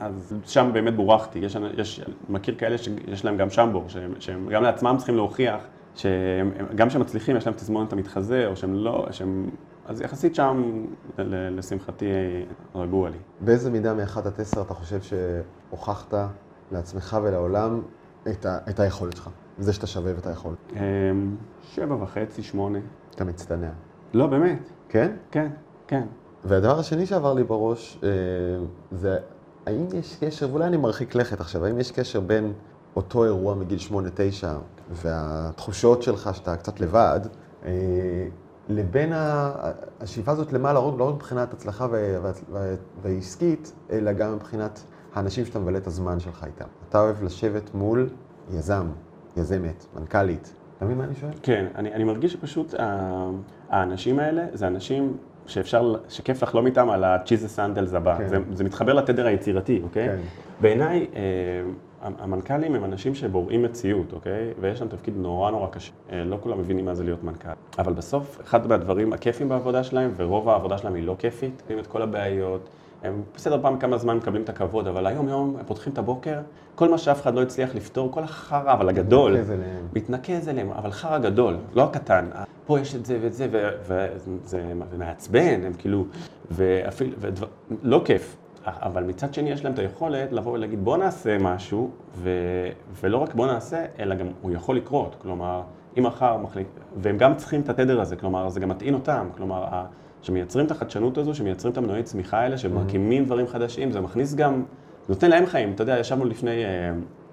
אה, 0.00 0.06
אז 0.06 0.34
שם 0.46 0.70
באמת 0.72 0.96
בורחתי. 0.96 1.38
יש, 1.38 1.56
יש, 1.78 2.00
מכיר 2.28 2.54
כאלה 2.58 2.78
שיש 2.78 3.24
להם 3.24 3.36
גם 3.36 3.50
שמבור, 3.50 3.84
שהם, 3.88 4.12
שהם 4.18 4.48
גם 4.50 4.62
לעצמם 4.62 4.94
צריכים 4.98 5.16
להוכיח, 5.16 5.60
שהם, 5.94 6.50
הם- 6.58 6.66
גם 6.74 6.88
כשהם 6.88 7.00
מצליחים, 7.00 7.36
יש 7.36 7.46
להם 7.46 7.54
תסמונת 7.54 7.92
המתחזה, 7.92 8.46
או 8.46 8.56
שהם 8.56 8.74
לא, 8.74 9.06
שהם... 9.10 9.50
אז 9.88 10.00
יחסית 10.00 10.34
שם, 10.34 10.84
לשמחתי, 11.28 12.06
רגוע 12.74 13.10
לי. 13.10 13.16
באיזה 13.40 13.70
מידה 13.70 13.94
מ-1 13.94 14.18
עד 14.18 14.40
10 14.40 14.62
אתה 14.62 14.74
חושב 14.74 14.98
שהוכחת 15.02 16.14
לעצמך 16.72 17.16
ולעולם 17.22 17.82
את, 18.30 18.46
ה, 18.46 18.58
את 18.70 18.80
היכולת 18.80 19.16
שלך? 19.16 19.30
זה 19.58 19.72
שאתה 19.72 19.86
שווה 19.86 20.12
ואת 20.14 20.26
היכולת. 20.26 20.56
אה, 20.76 20.80
שבע 21.62 21.94
וחצי, 22.02 22.42
שמונה. 22.42 22.78
אתה 23.14 23.24
מצטנע. 23.24 23.70
לא, 24.14 24.26
באמת. 24.26 24.70
כן? 24.88 25.16
כן, 25.30 25.50
כן. 25.86 26.06
והדבר 26.44 26.78
השני 26.78 27.06
שעבר 27.06 27.34
לי 27.34 27.44
בראש, 27.44 28.00
אה, 28.02 28.08
זה 28.92 29.18
האם 29.66 29.86
יש 29.94 30.16
קשר, 30.20 30.50
ואולי 30.50 30.66
אני 30.66 30.76
מרחיק 30.76 31.14
לכת 31.14 31.40
עכשיו, 31.40 31.64
האם 31.64 31.78
יש 31.78 31.92
קשר 31.92 32.20
בין 32.20 32.52
אותו 32.96 33.24
אירוע 33.24 33.54
מגיל 33.54 33.78
8-9 33.90 33.92
והתחושות 34.90 36.02
שלך 36.02 36.30
שאתה 36.34 36.56
קצת 36.56 36.80
לבד, 36.80 37.20
אה, 37.64 37.70
לבין 38.68 39.12
השאיפה 40.00 40.32
הזאת 40.32 40.52
למעלה, 40.52 40.74
לא 40.80 40.88
רק- 40.88 40.94
לא 40.98 41.12
מבחינת 41.14 41.52
הצלחה 41.52 41.86
ו- 41.90 42.16
וה- 42.22 42.32
וה- 42.52 42.74
והעסקית, 43.02 43.72
אלא 43.90 44.12
גם 44.12 44.34
מבחינת 44.34 44.82
האנשים 45.14 45.44
שאתה 45.44 45.58
מבלה 45.58 45.78
את 45.78 45.86
הזמן 45.86 46.20
שלך 46.20 46.44
איתם. 46.44 46.64
אתה 46.88 47.00
אוהב 47.00 47.22
לשבת 47.22 47.74
מול 47.74 48.08
יזם, 48.52 48.86
יזמת, 49.36 49.86
מנכ"לית. 49.96 50.52
אתה 50.76 50.84
מבין 50.84 50.98
מה 50.98 51.04
אני 51.04 51.14
שואל? 51.14 51.30
כן, 51.42 51.66
אני, 51.74 51.92
אני 51.94 52.04
מרגיש 52.04 52.32
שפשוט 52.32 52.74
ה- 52.78 53.30
האנשים 53.70 54.18
האלה 54.18 54.46
זה 54.52 54.66
אנשים 54.66 55.16
שאפשר, 55.46 55.94
שכיף 56.08 56.42
לחלום 56.42 56.66
איתם 56.66 56.90
על 56.90 57.04
ה-cheese 57.04 57.56
sandals 57.58 57.96
הבא. 57.96 58.18
כן. 58.18 58.28
זה, 58.28 58.36
זה 58.52 58.64
מתחבר 58.64 58.92
לתדר 58.92 59.26
היצירתי, 59.26 59.80
אוקיי? 59.84 60.08
כן. 60.08 60.18
בעיניי, 60.60 61.06
אה, 61.14 61.20
המנכ"לים 62.02 62.74
הם 62.74 62.84
אנשים 62.84 63.14
שבוראים 63.14 63.62
מציאות, 63.62 64.12
אוקיי? 64.12 64.52
ויש 64.60 64.80
להם 64.80 64.88
תפקיד 64.90 65.14
נורא 65.16 65.50
נורא 65.50 65.68
קשה. 65.68 65.92
אה, 66.12 66.24
לא 66.24 66.38
כולם 66.40 66.58
מבינים 66.58 66.84
מה 66.84 66.94
זה 66.94 67.04
להיות 67.04 67.24
מנכ"ל. 67.24 67.48
אבל 67.78 67.92
בסוף, 67.92 68.40
אחד 68.40 68.66
מהדברים 68.66 69.12
הכיפים 69.12 69.48
בעבודה 69.48 69.84
שלהם, 69.84 70.10
ורוב 70.16 70.48
העבודה 70.48 70.78
שלהם 70.78 70.94
היא 70.94 71.06
לא 71.06 71.16
כיפית, 71.18 71.60
יודעים 71.60 71.78
את 71.78 71.86
כל 71.86 72.02
הבעיות. 72.02 72.68
הם 73.02 73.22
בסדר 73.34 73.62
פעם 73.62 73.78
כמה 73.78 73.98
זמן 73.98 74.16
מקבלים 74.16 74.42
את 74.42 74.48
הכבוד, 74.48 74.86
אבל 74.86 75.06
היום 75.06 75.28
יום 75.28 75.56
הם 75.58 75.64
פותחים 75.66 75.92
את 75.92 75.98
הבוקר, 75.98 76.38
כל 76.74 76.88
מה 76.88 76.98
שאף 76.98 77.22
אחד 77.22 77.34
לא 77.34 77.42
הצליח 77.42 77.74
לפתור, 77.74 78.12
כל 78.12 78.22
החרא, 78.22 78.72
אבל 78.72 78.88
הגדול, 78.88 79.36
מתנקז 79.92 80.48
אליהם. 80.48 80.70
אבל 80.70 80.90
חרא 80.90 81.18
גדול, 81.18 81.56
לא 81.74 81.84
הקטן. 81.84 82.26
פה 82.66 82.80
יש 82.80 82.94
את 82.94 83.06
זה 83.06 83.18
ואת 83.22 83.34
זה, 83.34 83.48
וזה 83.86 84.72
מעצבן, 84.98 85.60
הם 85.64 85.72
כאילו, 85.72 86.04
ואפילו, 86.50 87.10
ודבר, 87.18 87.46
לא 87.82 88.02
כיף. 88.04 88.36
אבל 88.82 89.04
מצד 89.04 89.34
שני 89.34 89.50
יש 89.50 89.64
להם 89.64 89.72
את 89.74 89.78
היכולת 89.78 90.32
לבוא 90.32 90.52
ולהגיד 90.52 90.84
בוא 90.84 90.96
נעשה 90.96 91.38
משהו, 91.38 91.90
ו, 92.14 92.30
ולא 93.02 93.16
רק 93.16 93.34
בוא 93.34 93.46
נעשה, 93.46 93.84
אלא 93.98 94.14
גם 94.14 94.26
הוא 94.42 94.52
יכול 94.52 94.76
לקרות. 94.76 95.16
כלומר, 95.22 95.62
אם 95.98 96.02
מחר 96.02 96.36
מחליט, 96.36 96.66
והם 96.96 97.18
גם 97.18 97.34
צריכים 97.34 97.60
את 97.60 97.68
התדר 97.68 98.00
הזה, 98.00 98.16
כלומר, 98.16 98.48
זה 98.48 98.60
גם 98.60 98.68
מטעין 98.68 98.94
אותם. 98.94 99.28
כלומר, 99.36 99.64
ה- 99.64 99.84
שמייצרים 100.22 100.66
את 100.66 100.70
החדשנות 100.70 101.18
הזו, 101.18 101.34
שמייצרים 101.34 101.72
את 101.72 101.78
המנועי 101.78 102.02
צמיחה 102.02 102.38
האלה, 102.38 102.58
שמקימים 102.58 103.24
דברים 103.24 103.46
חדשים, 103.46 103.92
זה 103.92 104.00
מכניס 104.00 104.34
גם, 104.34 104.62
נותן 105.08 105.30
להם 105.30 105.46
חיים. 105.46 105.72
אתה 105.72 105.82
יודע, 105.82 105.98
ישבנו 105.98 106.24
לפני 106.24 106.64
אה, 106.64 106.68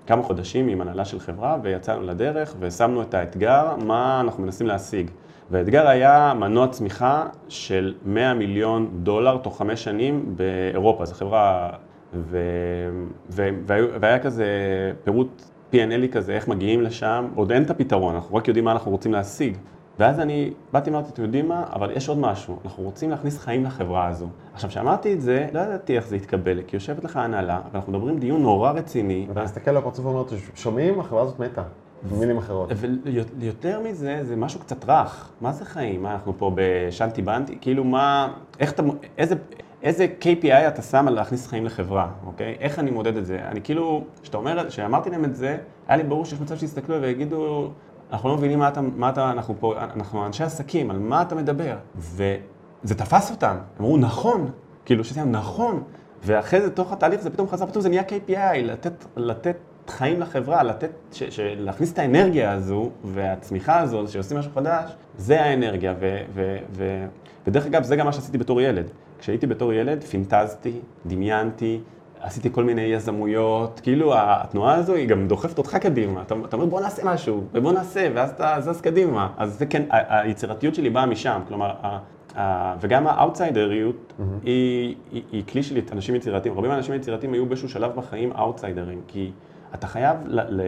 כמה 0.07 0.23
חודשים 0.23 0.67
עם 0.67 0.81
הנהלה 0.81 1.05
של 1.05 1.19
חברה, 1.19 1.57
ויצאנו 1.61 2.01
לדרך, 2.01 2.55
ושמנו 2.59 3.01
את 3.01 3.13
האתגר, 3.13 3.75
מה 3.85 4.21
אנחנו 4.21 4.43
מנסים 4.43 4.67
להשיג. 4.67 5.11
והאתגר 5.51 5.87
היה 5.87 6.33
מנוע 6.39 6.67
צמיחה 6.67 7.25
של 7.49 7.93
100 8.05 8.33
מיליון 8.33 8.89
דולר 9.03 9.37
תוך 9.37 9.57
חמש 9.57 9.83
שנים 9.83 10.35
באירופה, 10.35 11.05
זו 11.05 11.15
חברה, 11.15 11.69
ו... 12.13 12.39
ו... 13.29 13.49
והיה, 13.99 14.19
כזה 14.19 14.45
פירוט 15.03 15.41
P&L 15.73 16.07
כזה, 16.11 16.33
איך 16.33 16.47
מגיעים 16.47 16.81
לשם, 16.81 17.27
עוד 17.35 17.51
אין 17.51 17.63
את 17.63 17.69
הפתרון, 17.69 18.15
אנחנו 18.15 18.35
רק 18.35 18.47
יודעים 18.47 18.65
מה 18.65 18.71
אנחנו 18.71 18.91
רוצים 18.91 19.13
להשיג. 19.13 19.57
ואז 19.99 20.19
אני 20.19 20.51
באתי 20.71 20.89
ואמרתי, 20.89 21.09
אתם 21.09 21.23
יודעים 21.23 21.47
מה, 21.47 21.63
אבל 21.73 21.91
יש 21.91 22.09
עוד 22.09 22.17
משהו, 22.17 22.59
אנחנו 22.65 22.83
רוצים 22.83 23.09
להכניס 23.09 23.39
חיים 23.39 23.63
לחברה 23.63 24.07
הזו. 24.07 24.27
עכשיו, 24.53 24.69
כשאמרתי 24.69 25.13
את 25.13 25.21
זה, 25.21 25.47
לא 25.53 25.59
ידעתי 25.59 25.95
איך 25.95 26.07
זה 26.07 26.15
יתקבל, 26.15 26.61
כי 26.67 26.75
יושבת 26.75 27.03
לך 27.03 27.17
הנהלה, 27.17 27.61
ואנחנו 27.71 27.93
מדברים 27.93 28.19
דיון 28.19 28.41
נורא 28.41 28.71
רציני, 28.71 29.25
ואתה 29.29 29.43
מסתכל 29.43 29.71
על 29.71 29.77
הפרצוף 29.77 30.05
ואומר, 30.05 30.23
שומעים? 30.55 30.99
החברה 30.99 31.21
הזאת 31.21 31.39
מתה. 31.39 31.63
במילים 32.03 32.37
אחרות. 32.37 32.69
ויותר 33.39 33.79
מזה, 33.79 34.19
זה 34.23 34.35
משהו 34.35 34.59
קצת 34.59 34.85
רך. 34.87 35.29
מה 35.41 35.51
זה 35.51 35.65
חיים? 35.65 36.03
מה, 36.03 36.13
אנחנו 36.13 36.33
פה 36.37 36.51
בשנטי 36.55 37.21
בנטי? 37.21 37.57
כאילו, 37.61 37.83
מה, 37.83 38.33
איך 38.59 38.71
אתה, 38.71 38.83
איזה, 39.17 39.35
איזה 39.83 40.07
KPI 40.21 40.67
אתה 40.67 40.81
שם 40.81 41.07
על 41.07 41.13
להכניס 41.13 41.47
חיים 41.47 41.65
לחברה, 41.65 42.11
אוקיי? 42.25 42.55
איך 42.59 42.79
אני 42.79 42.91
מודד 42.91 43.17
את 43.17 43.25
זה? 43.25 43.39
אני 43.51 43.61
כאילו, 43.61 44.03
כשאתה 44.21 44.37
אומר, 44.37 44.69
כשאמרתי 44.69 45.09
להם 45.09 45.25
את 45.25 45.35
זה, 45.35 45.57
היה 45.87 45.97
לי 45.97 46.03
ברור 46.03 46.25
שיש 46.25 46.41
מצב 46.41 46.57
שיסתכלו 46.57 47.01
ויגידו, 47.01 47.71
אנחנו 48.11 48.29
לא 48.29 48.37
מבינים 48.37 48.59
מה 48.59 48.67
אתה, 48.67 48.81
מה 48.81 49.09
אתה, 49.09 49.31
אנחנו 49.31 49.55
פה, 49.59 49.73
אנחנו 49.77 50.25
אנשי 50.25 50.43
עסקים, 50.43 50.91
על 50.91 50.99
מה 50.99 51.21
אתה 51.21 51.35
מדבר? 51.35 51.75
וזה 51.95 52.95
תפס 52.97 53.31
אותם, 53.31 53.55
אמרו, 53.79 53.97
נכון, 53.97 54.51
כאילו, 54.85 55.03
שזה 55.03 55.23
נכון. 55.23 55.83
ואחרי 56.23 56.61
זה, 56.61 56.69
תוך 56.69 56.91
התהליך 56.91 57.21
זה 57.21 57.29
פתאום 57.29 57.47
חזר, 57.47 57.65
פתאום 57.65 57.81
זה 57.81 57.89
נהיה 57.89 58.03
KPI, 58.03 58.57
לתת, 58.57 59.05
לתת 59.15 59.57
חיים 59.89 60.19
לחברה, 60.21 60.63
לתת, 60.63 60.89
ש, 61.13 61.23
ש, 61.23 61.39
להכניס 61.39 61.93
את 61.93 61.99
האנרגיה 61.99 62.51
הזו 62.51 62.89
והצמיחה 63.03 63.79
הזו, 63.79 64.03
שעושים 64.07 64.37
משהו 64.37 64.51
חדש, 64.55 64.91
זה 65.17 65.41
האנרגיה. 65.41 65.93
ו, 65.99 66.17
ו, 66.33 66.57
ו, 66.71 67.05
ודרך 67.47 67.65
אגב, 67.65 67.83
זה 67.83 67.95
גם 67.95 68.05
מה 68.05 68.11
שעשיתי 68.13 68.37
בתור 68.37 68.61
ילד. 68.61 68.85
כשהייתי 69.19 69.47
בתור 69.47 69.73
ילד, 69.73 70.03
פינטזתי, 70.03 70.79
דמיינתי, 71.05 71.79
עשיתי 72.21 72.49
כל 72.51 72.63
מיני 72.63 72.81
יזמויות, 72.81 73.79
כאילו 73.83 74.13
התנועה 74.17 74.75
הזו 74.75 74.93
היא 74.93 75.07
גם 75.07 75.27
דוחפת 75.27 75.57
אותך 75.57 75.75
קדימה. 75.75 76.21
אתה, 76.21 76.35
אתה 76.45 76.55
אומר 76.55 76.65
בוא 76.65 76.81
נעשה 76.81 77.01
משהו, 77.05 77.43
ובוא 77.53 77.71
נעשה, 77.73 78.07
ואז 78.15 78.29
אתה 78.29 78.55
זז 78.59 78.81
קדימה. 78.81 79.29
אז 79.37 79.57
זה 79.59 79.65
כן, 79.65 79.83
היצירתיות 79.89 80.75
שלי 80.75 80.89
באה 80.89 81.05
משם, 81.05 81.41
כלומר, 81.47 81.71
ה- 81.81 81.99
ה- 82.35 82.75
וגם 82.81 83.07
האאוטסיידריות 83.07 84.13
היא, 84.43 84.95
היא, 85.11 85.23
היא 85.31 85.43
כלי 85.51 85.63
של 85.63 85.79
אנשים 85.91 86.15
יצירתיים. 86.15 86.57
רבים 86.57 86.69
מהאנשים 86.71 86.93
היצירתיים 86.93 87.33
היו 87.33 87.45
באיזשהו 87.45 87.69
שלב 87.69 87.91
בחיים 87.95 88.31
אאוטסיידרים, 88.31 89.01
כי 89.07 89.31
אתה 89.75 89.87
חייב, 89.87 90.17
ל, 90.25 90.39
ל, 90.39 90.61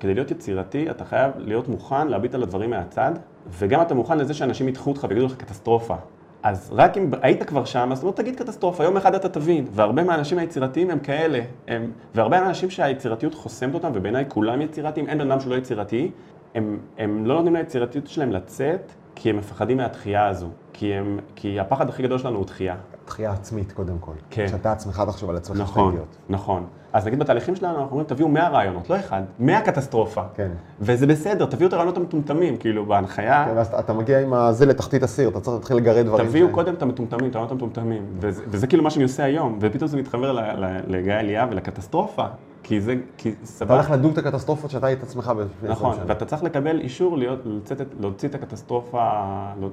כדי 0.00 0.14
להיות 0.14 0.30
יצירתי, 0.30 0.90
אתה 0.90 1.04
חייב 1.04 1.32
להיות 1.36 1.68
מוכן 1.68 2.08
להביט 2.08 2.34
על 2.34 2.42
הדברים 2.42 2.70
מהצד, 2.70 3.12
וגם 3.58 3.82
אתה 3.82 3.94
מוכן 3.94 4.18
לזה 4.18 4.34
שאנשים 4.34 4.68
ידחו 4.68 4.90
אותך 4.90 5.06
ויגידו 5.08 5.26
לך 5.26 5.36
קטסטרופה. 5.36 5.94
אז 6.42 6.70
רק 6.72 6.96
אם 6.96 7.10
היית 7.22 7.42
כבר 7.42 7.64
שם, 7.64 7.88
אז 7.92 8.04
לא 8.04 8.12
תגיד 8.16 8.36
קטסטרופה, 8.36 8.84
יום 8.84 8.96
אחד 8.96 9.14
אתה 9.14 9.28
תבין. 9.28 9.66
והרבה 9.72 10.02
מהאנשים 10.02 10.38
היצירתיים 10.38 10.90
הם 10.90 10.98
כאלה. 10.98 11.40
הם, 11.68 11.90
והרבה 12.14 12.40
מהאנשים 12.40 12.70
שהיצירתיות 12.70 13.34
חוסמת 13.34 13.74
אותם, 13.74 13.90
ובעיניי 13.94 14.24
כולם 14.28 14.60
יצירתיים, 14.60 15.06
אין 15.06 15.18
בן 15.18 15.30
אדם 15.30 15.40
שלא 15.40 15.54
יצירתי, 15.54 16.10
הם, 16.54 16.78
הם 16.98 17.26
לא 17.26 17.34
נותנים 17.34 17.56
ליצירתיות 17.56 18.06
שלהם 18.06 18.32
לצאת, 18.32 18.92
כי 19.14 19.30
הם 19.30 19.36
מפחדים 19.36 19.76
מהדחייה 19.76 20.26
הזו. 20.26 20.48
כי, 20.72 20.94
הם, 20.94 21.18
כי 21.36 21.60
הפחד 21.60 21.88
הכי 21.88 22.02
גדול 22.02 22.18
שלנו 22.18 22.36
הוא 22.36 22.46
דחייה. 22.46 22.76
דחייה 23.06 23.32
עצמית 23.32 23.72
קודם 23.72 23.98
כל. 23.98 24.12
כן. 24.30 24.48
שאתה 24.48 24.72
עצמך 24.72 25.02
תחשוב 25.06 25.30
על 25.30 25.36
עצמך 25.36 25.56
נכון, 25.60 25.90
שתגיעות. 25.90 26.16
נכון. 26.28 26.66
אז 26.98 27.06
נגיד 27.06 27.18
בתהליכים 27.18 27.56
שלנו, 27.56 27.74
אנחנו 27.74 27.90
אומרים, 27.90 28.06
תביאו 28.06 28.28
100 28.28 28.48
רעיונות, 28.48 28.90
לא 28.90 28.96
אחד, 28.98 29.22
100 29.38 29.60
קטסטרופה. 29.60 30.22
כן. 30.34 30.48
וזה 30.80 31.06
בסדר, 31.06 31.46
תביאו 31.46 31.68
את 31.68 31.72
הרעיונות 31.72 31.96
המטומטמים, 31.96 32.56
כאילו, 32.56 32.86
בהנחיה. 32.86 33.44
כן, 33.48 33.56
ואז 33.56 33.74
אתה 33.74 33.92
מגיע 33.92 34.20
עם 34.20 34.32
הזה 34.32 34.66
לתחתית 34.66 35.02
הסיר, 35.02 35.28
אתה 35.28 35.40
צריך 35.40 35.56
להתחיל 35.56 35.76
לגרד 35.76 36.06
דברים. 36.06 36.26
תביאו 36.28 36.48
קודם 36.50 36.74
את 36.74 36.82
המטומטמים, 36.82 37.30
את 37.30 37.34
הרעיונות 37.34 37.52
המטומטמים. 37.52 38.02
וזה, 38.20 38.42
וזה 38.48 38.66
כאילו 38.66 38.82
מה 38.82 38.90
שאני 38.90 39.02
עושה 39.02 39.24
היום, 39.24 39.58
ופתאום 39.60 39.88
זה 39.88 39.96
מתחבר 39.96 40.38
לגיא 40.86 41.12
אליאב 41.12 41.48
ולקטסטרופה. 41.52 42.24
כי 42.62 42.80
זה, 42.80 42.94
כי 43.16 43.28
אתה 43.28 43.46
סבבה. 43.46 43.74
הולך 43.74 43.90
לדוג 43.90 44.12
את 44.12 44.26
הקטסטרופות 44.26 44.70
שאתה 44.70 44.86
היית 44.86 45.02
עצמך 45.02 45.32
לפני 45.40 45.42
20 45.68 45.72
נכון. 45.72 45.96
ואתה 46.06 46.24
צריך 46.24 46.42
לקבל 46.42 46.80
אישור 46.80 47.18
להיות, 47.18 47.38
לצאת, 47.44 47.80
את- 47.80 47.94
להוציא 48.00 48.28
את 48.28 48.34
הקטסטרופה, 48.34 49.10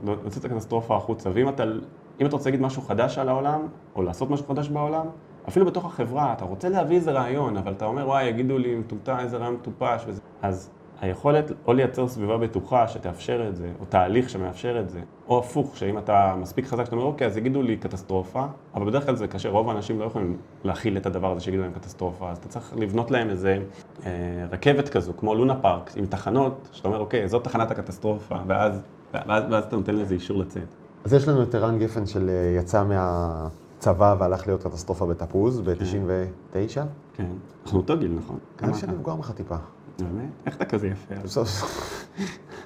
להוציא 0.03 0.39
את 0.41 0.45
הקטסטרופה 0.45 0.95
החוצה. 0.95 1.29
ואם 1.33 1.49
אתה, 1.49 1.63
אם 2.21 2.25
אתה 2.25 2.35
רוצה 2.35 2.49
להגיד 2.49 2.61
משהו 2.65 2.81
חדש 2.81 3.17
על 3.17 3.29
העולם, 3.29 3.59
או 3.95 4.01
לעשות 4.03 4.29
משהו 4.29 4.45
חדש 4.47 4.69
בעולם, 4.69 5.05
אפילו 5.47 5.65
בתוך 5.65 5.85
החברה, 5.85 6.33
אתה 6.33 6.45
רוצה 6.45 6.69
להביא 6.69 6.95
איזה 6.95 7.11
רעיון, 7.11 7.57
אבל 7.57 7.71
אתה 7.71 7.85
אומר, 7.85 8.07
וואי, 8.07 8.25
יגידו 8.25 8.57
לי 8.57 8.75
מטומטם, 8.75 9.17
איזה 9.19 9.37
רעיון 9.37 9.53
מטופש, 9.53 10.03
וזה. 10.07 10.21
אז 10.41 10.69
היכולת 11.01 11.51
או 11.67 11.73
לייצר 11.73 12.07
סביבה 12.07 12.37
בטוחה 12.37 12.87
שתאפשר 12.87 13.47
את 13.49 13.55
זה, 13.55 13.69
או 13.79 13.85
תהליך 13.85 14.29
שמאפשר 14.29 14.79
את 14.79 14.89
זה, 14.89 14.99
או 15.27 15.39
הפוך, 15.39 15.77
שאם 15.77 15.97
אתה 15.97 16.35
מספיק 16.37 16.65
חזק, 16.65 16.83
שאתה 16.83 16.95
אומר, 16.95 17.07
אוקיי, 17.07 17.27
אז 17.27 17.37
יגידו 17.37 17.61
לי 17.61 17.77
קטסטרופה, 17.77 18.45
אבל 18.75 18.85
בדרך 18.85 19.05
כלל 19.05 19.15
זה 19.15 19.27
קשה, 19.27 19.49
רוב 19.49 19.69
האנשים 19.69 19.99
לא 19.99 20.05
יכולים 20.05 20.37
להכיל 20.63 20.97
את 20.97 21.05
הדבר 21.05 21.31
הזה 21.31 21.41
שיגידו 21.41 21.63
להם 21.63 21.71
קטסטרופה, 21.71 22.31
אז 22.31 22.37
אתה 22.37 22.47
צריך 22.47 22.73
לבנות 22.77 23.11
להם 23.11 23.29
איזה 23.29 23.57
אה, 24.05 24.11
רכבת 24.51 24.89
כזו, 24.89 25.13
כמו 25.17 25.35
לונה 25.35 25.55
פארק, 25.55 25.91
עם 25.95 26.05
תחנות, 26.05 26.69
שאתה 26.71 26.87
אומר, 26.87 26.99
אוקיי, 26.99 27.27
זאת 27.27 27.43
תחנת 27.43 27.71
הקטסטרופה, 27.71 28.35
ואז, 28.47 28.81
ואז, 29.13 29.43
ואז 29.51 29.63
אתה 29.63 29.75
נותן 29.75 29.95
לזה 29.95 30.13
אישור 30.13 30.37
לצאת. 30.37 30.75
אז 31.05 31.13
יש 31.13 31.27
לנו 31.27 31.43
את 31.43 31.55
ערן 31.55 31.79
גפן 31.79 32.05
של 32.05 32.29
אה, 32.29 32.59
יצא 32.59 32.83
מהצבא 33.87 34.15
והלך 34.19 34.47
להיות 34.47 34.63
קטסטרופה 34.63 35.05
בתפוז 35.05 35.61
ב-99. 35.61 36.81
כן. 37.13 37.25
אנחנו 37.63 37.79
אותו 37.79 37.97
גיל, 37.97 38.17
נכון? 38.17 38.37
כמה 38.57 38.73
שאני 38.73 38.91
אתה? 38.91 38.91
מבוגר 38.91 39.15
ממך 39.15 39.31
טיפה. 39.31 39.55
באמת? 39.99 40.29
איך 40.45 40.55
אתה 40.55 40.65
כזה 40.65 40.87
יפה? 40.87 41.15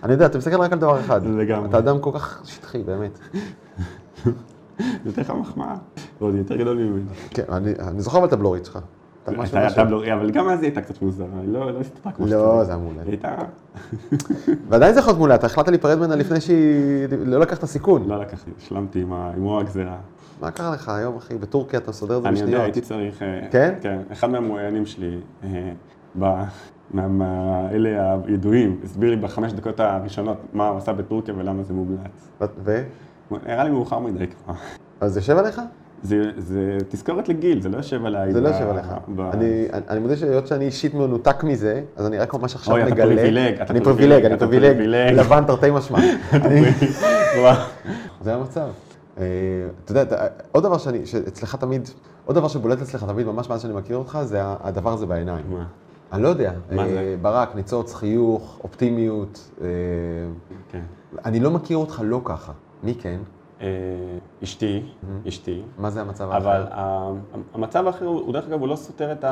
אני 0.03 0.13
יודע, 0.13 0.25
אתה 0.25 0.37
מסתכל 0.37 0.61
רק 0.61 0.73
על 0.73 0.79
דבר 0.79 0.99
אחד. 0.99 1.25
לגמרי. 1.25 1.69
אתה 1.69 1.77
אדם 1.77 1.99
כל 1.99 2.11
כך 2.13 2.41
שטחי, 2.45 2.83
באמת. 2.83 3.19
נותן 5.05 5.21
לך 5.21 5.29
מחמאה. 5.31 5.75
ועוד 6.21 6.35
יותר 6.35 6.55
גדול 6.55 6.77
ממני. 6.77 7.09
כן, 7.29 7.43
אני 7.79 8.01
זוכר 8.01 8.17
אבל 8.17 8.27
את 8.27 8.33
הבלורית 8.33 8.65
שלך. 8.65 8.79
אתה 9.73 9.83
בלורי, 9.83 10.13
אבל 10.13 10.31
גם 10.31 10.49
אז 10.49 10.59
היא 10.59 10.67
הייתה 10.67 10.81
קצת 10.81 11.01
מוזרה, 11.01 11.27
היא 11.41 11.49
לא 11.49 11.71
לא 11.71 11.79
הסתתרה 11.79 12.11
כמו 12.11 12.25
לא, 12.25 12.31
שצריך. 12.31 12.63
זה 12.63 12.71
היה 12.71 12.81
מעולה. 12.81 13.01
היא 13.01 13.09
הייתה... 13.09 13.35
ועדיין 14.69 14.93
זה 14.93 14.99
יכול 14.99 15.09
להיות 15.09 15.17
מעולה, 15.17 15.35
אתה 15.35 15.45
החלטת 15.45 15.69
להיפרד 15.69 15.97
ממנה 15.97 16.15
לפני 16.15 16.41
שהיא... 16.41 17.07
לא 17.25 17.39
לקחת 17.39 17.65
סיכון. 17.65 18.07
לא 18.07 18.21
לקחתי, 18.21 18.51
השלמתי 18.57 19.01
עם 19.01 19.13
רוע 19.37 19.61
הגזירה. 19.61 19.97
מה 20.41 20.51
קרה 20.51 20.71
לך 20.71 20.89
היום, 20.89 21.17
אחי? 21.17 21.37
בטורקיה 21.37 21.79
אתה 21.79 21.89
מסדר 21.91 22.17
את 22.17 22.21
זה 22.21 22.29
אני 22.29 22.39
יודע, 22.39 22.45
בשניות. 22.47 22.63
הייתי 22.63 22.81
צריך... 22.81 23.21
אה, 23.21 23.39
כן? 23.51 23.73
כן. 23.81 23.97
אחד 24.11 24.29
מהמרואיינים 24.29 24.85
שלי, 24.85 25.17
אה, 25.43 25.71
אלה 27.71 28.15
הידועים, 28.25 28.79
הסביר 28.83 29.09
לי 29.09 29.15
בחמש 29.15 29.53
דקות 29.53 29.79
הראשונות 29.79 30.37
מה 30.53 30.67
הוא 30.67 30.77
עשה 30.77 30.93
בטורקיה 30.93 31.33
ולמה 31.37 31.63
זה 31.63 31.73
מומלץ. 31.73 32.29
ו? 32.63 32.81
נראה 33.47 33.63
לי 33.63 33.69
מאוחר 33.69 33.99
מדי 33.99 34.25
כבר. 34.27 34.53
אז 35.01 35.13
זה 35.13 35.19
יושב 35.19 35.37
עליך? 35.37 35.61
זה, 36.03 36.23
זה 36.37 36.77
תזכורת 36.89 37.29
לגיל, 37.29 37.61
זה 37.61 37.69
לא 37.69 37.77
יושב 37.77 38.05
עליי. 38.05 38.31
זה 38.33 38.41
לא 38.41 38.49
ב- 38.49 38.53
יושב 38.53 38.69
עליך. 38.69 38.85
ב- 39.15 39.21
אני, 39.21 39.65
אני 39.89 39.99
מודה 39.99 40.15
שהיות 40.15 40.47
שאני 40.47 40.65
אישית 40.65 40.93
מנותק 40.93 41.43
מזה, 41.43 41.81
אז 41.95 42.05
אני 42.07 42.17
רק 42.17 42.33
ממש 42.33 42.55
עכשיו 42.55 42.73
אוי, 42.73 42.83
אתה 42.83 42.91
מגלה. 42.91 43.15
פריבילג, 43.15 43.61
אתה 43.61 43.73
אני 43.73 43.81
פריבילג, 43.81 44.11
פריבילג, 44.11 44.25
אני 44.25 44.37
פריבילג. 44.39 44.73
פריבילג. 44.73 45.19
לבן 45.19 45.43
תרתי 45.47 45.71
משמע. 45.71 45.99
זה 48.23 48.35
המצב. 48.35 48.67
אה, 49.19 49.25
אתה 49.85 49.91
יודע, 49.91 50.17
עוד 50.51 50.63
דבר 50.63 50.77
שאני, 50.77 51.05
שאצלך 51.05 51.55
תמיד, 51.55 51.89
עוד 52.25 52.35
דבר 52.35 52.47
שבולט 52.47 52.81
אצלך 52.81 53.03
תמיד, 53.03 53.27
ממש 53.27 53.49
מאז 53.49 53.61
שאני 53.61 53.73
מכיר 53.73 53.97
אותך, 53.97 54.19
זה 54.23 54.39
הדבר 54.43 54.93
הזה 54.93 55.05
בעיניים. 55.05 55.45
מה? 55.49 55.65
אני 56.13 56.23
לא 56.23 56.27
יודע. 56.27 56.51
מה 56.71 56.83
אה, 56.83 56.89
זה? 56.89 57.15
ברק, 57.21 57.55
ניצוץ, 57.55 57.93
חיוך, 57.93 58.59
אופטימיות. 58.63 59.49
אה, 59.61 59.67
כן. 60.71 60.81
אני 61.25 61.39
לא 61.39 61.51
מכיר 61.51 61.77
אותך 61.77 62.01
לא 62.05 62.21
ככה. 62.25 62.51
מי 62.83 62.95
כן? 62.95 63.19
אשתי, 64.43 64.83
אשתי. 65.27 65.61
מה 65.77 65.89
זה 65.89 66.01
המצב 66.01 66.23
אבל 66.31 66.35
האחר? 66.51 66.73
ה- 66.73 67.11
המצב 67.53 67.87
האחר, 67.87 68.05
הוא 68.05 68.33
דרך 68.33 68.47
אגב, 68.47 68.59
הוא 68.59 68.67
לא 68.67 68.75
סותר 68.75 69.11
את, 69.11 69.23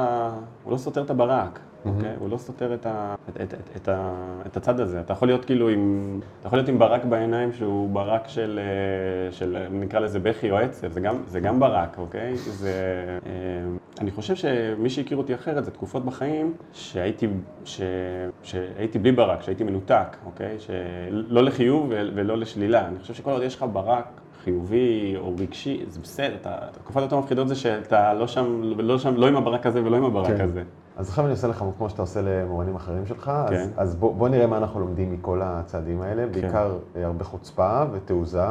הוא 0.64 0.72
לא 0.72 0.78
סותר 0.78 1.04
את 1.04 1.10
הברק, 1.10 1.60
אוקיי? 1.96 2.14
הוא 2.20 2.30
לא 2.30 2.38
סותר 2.38 2.74
את, 2.74 2.86
ה, 2.86 3.16
את, 3.30 3.42
את, 3.42 3.54
את, 3.54 3.70
את, 3.76 3.88
ה, 3.88 4.14
את 4.46 4.58
הצד 4.58 4.80
הזה. 4.80 5.02
אתה 5.02 5.14
יכול 5.14 5.28
להיות 5.28 5.46
כאילו 5.46 5.70
עם, 5.70 6.20
אתה 6.40 6.48
יכול 6.48 6.60
להיות 6.60 6.70
עם 6.70 6.80
ברק 6.80 7.06
בעיניים 7.06 7.54
שהוא 7.54 7.90
ברק 7.90 8.28
של, 8.28 8.60
אה, 8.64 9.32
של 9.32 9.68
נקרא 9.72 10.00
לזה 10.00 10.20
בכי 10.20 10.52
או 10.52 10.58
עצב, 10.58 10.92
זה 10.92 11.00
גם, 11.00 11.16
זה 11.28 11.40
גם 11.40 11.60
ברק, 11.60 11.98
אוקיי? 11.98 12.38
זה, 12.38 12.74
אה, 13.26 13.32
אני 14.02 14.12
חושב 14.12 14.36
שמי 14.36 14.90
שהכיר 14.90 15.18
אותי 15.18 15.36
אחרת 15.36 15.66
זה 15.66 15.72
תקופות 15.72 16.06
בחיים 16.06 16.54
שהייתי, 16.74 17.28
ש, 17.66 17.82
שהייתי 18.44 19.00
בלי 19.00 19.12
ברק, 19.12 19.42
שהייתי 19.42 19.64
מנותק, 19.64 20.18
אוקיי? 20.26 20.60
שלא 20.60 21.44
לחיוב 21.44 21.88
ולא 21.90 22.38
לשלילה. 22.38 22.88
אני 22.88 23.00
חושב 23.00 23.14
שכל 23.14 23.32
עוד 23.32 23.44
יש 23.44 23.56
לך 23.56 23.66
ברק 23.74 24.22
חיובי 24.44 25.16
או 25.18 25.36
רגשי, 25.38 25.84
זה 25.88 26.00
בסדר, 26.00 26.36
התקופות 26.46 27.04
היותר 27.04 27.20
מפחידות 27.20 27.48
זה 27.48 27.56
שאתה 27.56 28.14
לא 28.14 28.28
שם, 28.28 28.62
לא 28.64 29.00
שם, 29.00 29.16
לא 29.16 29.28
עם 29.28 29.36
הברק 29.36 29.66
הזה 29.66 29.84
ולא 29.84 29.98
עם 29.98 30.06
הברק 30.06 30.28
כן. 30.28 30.42
הזה. 30.42 30.64
אז 30.98 31.10
עכשיו 31.10 31.24
אני 31.26 31.32
עושה 31.32 31.48
לך 31.48 31.64
כמו 31.78 31.90
שאתה 31.90 32.02
עושה 32.02 32.22
למורנים 32.22 32.76
אחרים 32.76 33.06
שלך, 33.06 33.32
אז, 33.46 33.50
כן. 33.50 33.68
אז 33.78 33.96
בוא, 33.96 34.14
בוא 34.16 34.30
נראה 34.30 34.48
מה 34.48 34.58
אנחנו 34.58 34.80
לומדים 34.80 35.12
מכל 35.14 35.42
הצעדים 35.44 36.02
האלה, 36.02 36.28
בעיקר 36.28 36.72
אה, 36.96 37.06
הרבה 37.06 37.24
חוצפה 37.24 37.84
ותעוזה. 37.92 38.44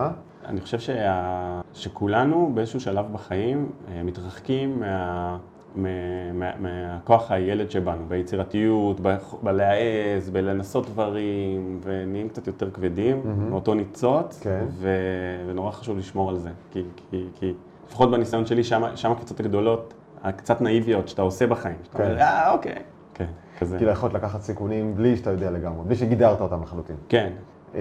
אני 0.47 0.61
חושב 0.61 0.79
שה... 0.81 1.61
שכולנו 1.75 2.51
באיזשהו 2.55 2.81
שלב 2.81 3.07
בחיים 3.13 3.69
אה, 3.89 4.03
מתרחקים 4.03 4.81
מה... 4.81 5.39
מה- 5.77 5.89
מה- 6.35 6.57
מהכוח 6.59 7.31
הילד 7.31 7.71
שבנו, 7.71 8.03
ביצירתיות, 8.09 9.01
ב- 9.03 9.17
בלהעז, 9.43 10.31
בלנסות 10.33 10.87
דברים, 10.87 11.81
ונהיים 11.83 12.29
קצת 12.29 12.47
יותר 12.47 12.71
כבדים, 12.71 13.21
מאותו 13.51 13.75
ניצוץ, 13.75 14.41
כן. 14.43 14.65
ו... 14.71 14.89
ונורא 15.49 15.71
חשוב 15.71 15.99
לשמור 15.99 16.31
על 16.31 16.37
זה, 16.39 16.51
כי, 16.73 16.83
כי, 17.11 17.27
כי 17.35 17.53
לפחות 17.89 18.11
בניסיון 18.11 18.47
שלי, 18.47 18.65
שם 18.65 19.13
הקבוצות 19.13 19.41
הגדולות, 19.41 19.95
הקצת 20.29 20.61
נאיביות 20.61 21.09
שאתה 21.09 21.23
עושה 21.23 21.47
בחיים, 21.47 21.77
שאתה 21.83 21.99
כן. 21.99 22.05
אומר, 22.05 22.21
אה, 22.21 22.53
אוקיי, 22.53 22.83
כן, 23.15 23.27
כזה, 23.59 23.77
כאילו 23.77 23.91
יכולת 23.91 24.15
לקחת 24.15 24.41
סיכונים 24.41 24.95
בלי 24.95 25.17
שאתה 25.17 25.31
יודע 25.31 25.51
לגמרי, 25.51 25.85
בלי 25.87 25.97
שגידרת 25.97 26.41
אותם 26.41 26.63
לחלוטין. 26.63 26.97
כן, 27.09 27.33
אה, 27.75 27.81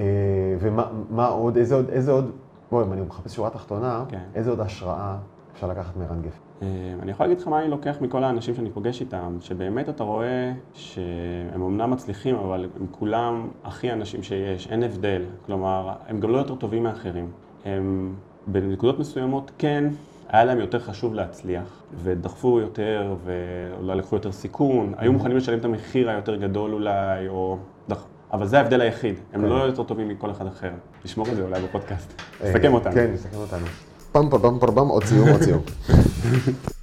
ומה 0.60 0.88
מה 1.10 1.28
עוד, 1.28 1.58
איזה 1.58 1.76
עוד, 1.76 1.90
איזה 1.90 2.12
עוד, 2.12 2.32
בואי, 2.72 2.86
אם 2.86 2.94
אני 2.94 3.02
מחפש 3.02 3.36
שורה 3.36 3.50
תחתונה, 3.50 4.04
כן. 4.10 4.20
איזה 4.36 4.50
עוד 4.50 4.60
השראה 4.60 5.18
אפשר 5.54 5.68
לקחת 5.68 5.98
מערן 5.98 6.22
גפן? 6.22 6.40
אה, 6.62 6.68
אני 7.02 7.12
יכול 7.12 7.26
להגיד 7.26 7.42
לך 7.42 7.48
מה 7.48 7.62
אני 7.62 7.70
לוקח 7.70 7.96
מכל 8.02 8.24
האנשים 8.24 8.56
שאני 8.56 8.70
פוגש 8.70 9.02
איתם, 9.02 9.38
שבאמת 9.40 9.90
אתה 9.90 10.04
רואה 10.04 10.54
שהם 10.74 11.62
אמנם 11.62 11.92
מצליחים, 11.92 12.36
אבל 12.36 12.70
הם 12.80 12.86
כולם 12.92 13.48
הכי 13.64 13.92
אנשים 13.92 14.24
שיש, 14.24 14.68
אין 14.68 14.84
הבדל. 14.84 15.22
כלומר, 15.46 15.94
הם 16.08 16.20
גם 16.20 16.30
לא 16.30 16.38
יותר 16.38 16.56
טובים 16.56 16.84
מאחרים. 16.84 17.32
הם 17.66 18.14
בנקודות 18.48 19.00
מסוימות 19.00 19.52
כן, 19.58 19.84
היה 20.30 20.46
להם 20.46 20.60
יותר 20.60 20.80
חשוב 20.80 21.14
להצליח, 21.14 21.84
ודחפו 22.04 22.60
יותר, 22.60 23.16
ואולי 23.26 23.98
לקחו 23.98 24.16
יותר 24.16 24.32
סיכון, 24.32 24.94
היו 24.98 25.14
מוכנים 25.14 25.38
לשלם 25.38 25.60
את 25.60 25.66
המחיר 25.66 26.10
היותר 26.10 26.36
גדול 26.36 26.74
אולי, 26.74 27.28
או... 27.28 27.58
דח... 27.90 28.06
אבל 28.34 28.48
זה 28.48 28.58
ההבדל 28.58 28.82
היחיד, 28.82 29.16
הם 29.34 29.42
כן. 29.42 29.48
לא 29.48 29.56
יותר 29.56 29.84
טובים 29.84 30.10
מכל 30.10 30.32
אחד 30.32 30.48
אחר. 30.48 30.72
נשמור 31.06 31.28
את 31.28 31.36
זה 31.36 31.42
אולי 31.42 31.62
בפודקאסט. 31.62 32.22
אה, 32.44 32.50
נסכם 32.50 32.74
אותם. 32.74 32.92
כן, 32.92 33.12
נסכם 33.14 33.38
אותנו. 33.38 33.66
פם 34.12 34.30
פם 34.30 34.60
פם 34.60 34.76
פם, 34.76 34.88
עוד 34.88 35.04
סיום, 35.06 35.30
עוד 35.30 35.42
סיום. 35.42 35.62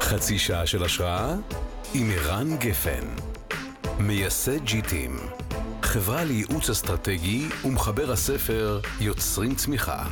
חצי 0.00 0.38
שעה 0.38 0.66
של 0.66 0.84
השראה 0.84 1.34
עם 1.94 2.10
ערן 2.10 2.56
גפן, 2.56 3.06
מייסד 3.98 4.64
ג'יטים, 4.64 5.16
חברה 5.82 6.24
לייעוץ 6.24 6.70
אסטרטגי 6.70 7.48
ומחבר 7.64 8.12
הספר 8.12 8.80
יוצרים 9.00 9.54
צמיחה. 9.54 10.04